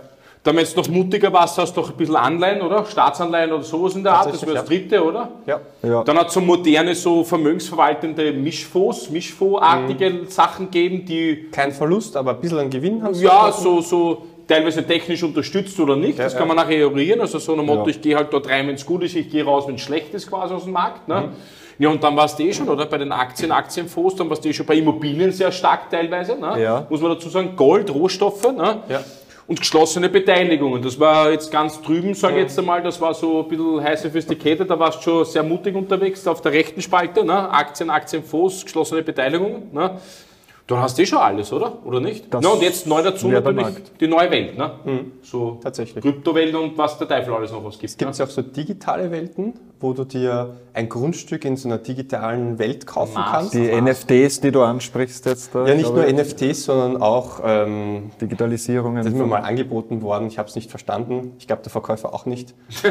Dann, 0.50 0.56
wenn 0.58 0.65
du 0.65 0.79
noch 0.82 0.88
mutiger 0.89 1.32
warst, 1.32 1.60
hast 1.60 1.77
du 1.77 1.82
noch 1.82 1.91
ein 1.91 1.96
bisschen 1.96 2.15
Anleihen, 2.15 2.62
oder? 2.63 2.84
Staatsanleihen 2.84 3.51
oder 3.51 3.62
sowas 3.62 3.94
in 3.94 4.01
der 4.03 4.13
Art, 4.15 4.34
das 4.34 4.41
wäre 4.41 4.56
das 4.56 4.65
dritte, 4.65 5.03
oder? 5.06 5.29
Ja. 5.46 5.60
Ja. 5.84 6.03
Dann 6.03 6.18
hat 6.18 6.29
es 6.29 6.34
so 6.34 6.41
moderne, 6.41 6.96
so 6.96 7.24
vermögensverwaltende 7.24 8.34
Mischfonds, 8.34 9.12
Mischfondsartige 9.12 10.22
Sachen 10.27 10.72
geben, 10.72 11.06
die 11.06 11.50
Kein 11.51 11.72
Verlust, 11.72 12.18
aber 12.18 12.32
ein 12.32 12.41
bisschen 12.41 12.58
an 12.58 12.70
Gewinn 12.72 13.03
haben 13.03 13.13
sie. 13.13 13.25
ja 13.25 13.51
so, 13.51 13.82
so 13.82 14.24
teilweise 14.48 14.84
technisch 14.88 15.22
unterstützt 15.22 15.79
oder 15.79 15.96
nicht. 15.96 16.18
das 16.18 16.34
Ja, 16.34 16.39
kann 16.39 16.48
ja. 16.50 16.56
man 16.56 16.65
nachher 16.65 16.79
eruieren. 16.79 17.22
Also 17.22 17.38
so 17.38 17.53
ein 17.53 17.63
Motto, 17.63 17.84
Ja. 17.84 17.89
ich 17.89 18.01
gehe 18.01 18.15
halt 18.15 18.34
dort 18.34 18.50
rein, 18.50 18.68
wenn 18.68 18.74
es 18.74 18.84
gut 18.88 19.03
ist, 19.03 19.15
ich 19.15 19.29
gehe 19.29 19.46
raus, 19.46 19.65
wenn 19.68 19.75
es 19.75 19.82
schlecht 19.82 20.15
ist, 20.15 20.27
quasi 20.32 20.51
aus 20.51 20.63
dem 20.63 20.74
Markt. 20.74 21.08
Ne? 21.08 21.29
Ja, 21.77 21.89
und 21.89 22.03
dann 22.03 22.15
warst 22.18 22.39
du 22.39 22.44
eh 22.44 22.51
schon, 22.53 22.68
oder? 22.70 22.88
Bei 22.88 22.98
den 22.98 23.12
Aktien, 23.12 23.51
Aktienfonds, 23.51 24.15
dann 24.15 24.27
warst 24.32 24.44
du 24.44 24.50
eh 24.50 24.53
schon 24.53 24.65
bei 24.65 24.77
Immobilien 24.77 25.32
sehr 25.32 25.51
stark 25.51 25.91
teilweise. 25.91 26.38
Ne? 26.39 26.60
Ja. 26.60 26.88
Muss 26.89 27.01
man 27.01 27.12
dazu 27.12 27.29
sagen, 27.29 27.56
Gold, 27.56 27.94
Rohstoffe. 27.94 28.51
Ne? 28.51 28.77
Ja. 28.89 29.01
Und 29.50 29.60
geschlossene 29.60 30.10
Beteiligungen. 30.10 30.79
Das 30.84 31.00
war 31.00 31.32
jetzt 31.32 31.51
ganz 31.51 31.82
drüben, 31.82 32.13
sage 32.13 32.36
ich 32.36 32.41
jetzt 32.44 32.60
einmal, 32.60 32.84
das 32.84 33.01
war 33.01 33.15
so 33.15 33.41
ein 33.41 33.48
bisschen 33.48 33.84
high 33.84 34.00
sophisticated, 34.00 34.70
da 34.70 34.77
warst 34.77 35.00
du 35.00 35.03
schon 35.03 35.25
sehr 35.25 35.41
mutig 35.41 35.75
unterwegs 35.75 36.27
auf 36.27 36.39
der 36.41 36.51
rechten 36.51 36.84
Spalte, 36.84 37.25
ne? 37.25 37.51
Aktien, 37.51 37.89
Aktienfonds, 37.89 38.63
geschlossene 38.63 39.01
Beteiligungen. 39.01 39.70
Ne? 39.74 40.00
Dann 40.70 40.82
hast 40.82 41.00
du 41.00 41.02
eh 41.02 41.06
schon 41.08 41.18
alles, 41.18 41.52
oder? 41.52 41.84
Oder 41.84 42.00
nicht? 42.00 42.32
Das 42.32 42.44
Na, 42.44 42.50
und 42.50 42.62
jetzt 42.62 42.86
neu 42.86 43.02
dazu 43.02 43.28
natürlich 43.28 43.66
die 44.00 44.08
neue 44.08 44.30
Welt. 44.30 44.56
Ne? 44.56 44.72
So 45.24 45.58
Tatsächlich. 45.64 46.04
Kryptowelt 46.04 46.54
und 46.54 46.78
was 46.78 46.96
der 47.00 47.08
Teufel 47.08 47.34
alles 47.34 47.52
noch 47.52 47.64
was 47.66 47.80
gibt. 47.80 47.98
Gibt 47.98 48.12
es 48.12 48.20
ja 48.20 48.26
auch 48.26 48.30
so 48.30 48.44
digitale 48.44 49.10
Welten, 49.10 49.56
wo 49.80 49.94
du 49.94 50.04
dir 50.04 50.58
ein 50.74 50.88
Grundstück 50.88 51.44
in 51.44 51.58
so 51.58 51.70
einer 51.70 51.80
digitalen 51.80 52.60
Welt 52.60 52.86
kaufen 52.86 53.16
Mars. 53.16 53.32
kannst? 53.32 53.54
Die 53.56 53.82
NFTs, 53.82 54.42
die 54.42 54.52
du 54.52 54.62
ansprichst 54.62 55.26
jetzt 55.26 55.56
da. 55.56 55.66
Ja, 55.66 55.74
nicht 55.74 55.92
nur 55.92 56.04
glaube 56.04 56.22
ich, 56.22 56.28
NFTs, 56.28 56.66
sondern 56.66 57.02
auch, 57.02 57.40
ähm, 57.44 58.12
Digitalisierungen. 58.22 58.98
das 58.98 59.08
ist 59.08 59.18
mir 59.18 59.26
mal 59.26 59.42
angeboten 59.42 60.04
worden, 60.04 60.28
ich 60.28 60.38
habe 60.38 60.50
es 60.50 60.56
nicht 60.56 60.70
verstanden. 60.70 61.34
Ich 61.40 61.48
glaube, 61.48 61.64
der 61.64 61.72
Verkäufer 61.72 62.14
auch 62.14 62.28
nicht. 62.28 62.54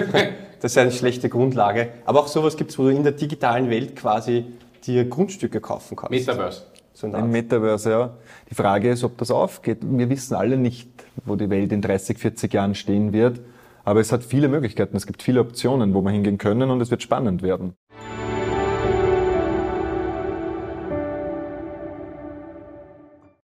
das 0.61 0.73
ist 0.73 0.79
eine 0.79 0.91
schlechte 0.91 1.29
Grundlage. 1.29 1.91
Aber 2.07 2.19
auch 2.19 2.27
sowas 2.27 2.57
gibt 2.57 2.73
es, 2.73 2.79
wo 2.81 2.83
du 2.83 2.89
in 2.89 3.05
der 3.05 3.13
digitalen 3.13 3.71
Welt 3.71 3.95
quasi 3.95 4.47
dir 4.85 5.05
Grundstücke 5.09 5.61
kaufen 5.61 5.95
kannst. 5.95 6.11
Metaverse. 6.11 6.63
So 6.99 7.07
Im. 7.07 7.31
Metaverse, 7.31 7.91
ja. 7.91 8.17
Die 8.51 8.57
Frage 8.57 8.91
ist, 8.91 9.05
ob 9.05 9.17
das 9.19 9.31
aufgeht. 9.31 9.79
Wir 9.83 10.11
wissen 10.11 10.35
alle 10.35 10.57
nicht, 10.57 10.91
wo 11.25 11.37
die 11.37 11.49
Welt 11.49 11.71
in 11.71 11.81
30, 11.81 12.19
40 12.19 12.53
Jahren 12.53 12.75
stehen 12.75 13.13
wird. 13.13 13.41
Aber 13.85 14.01
es 14.01 14.11
hat 14.11 14.25
viele 14.25 14.49
Möglichkeiten. 14.49 14.97
Es 14.97 15.07
gibt 15.07 15.23
viele 15.23 15.39
Optionen, 15.39 15.95
wo 15.95 16.03
wir 16.03 16.11
hingehen 16.11 16.39
können 16.39 16.73
und 16.73 16.81
es 16.81 16.91
wird 16.91 17.01
spannend 17.01 17.43
werden. 17.43 17.75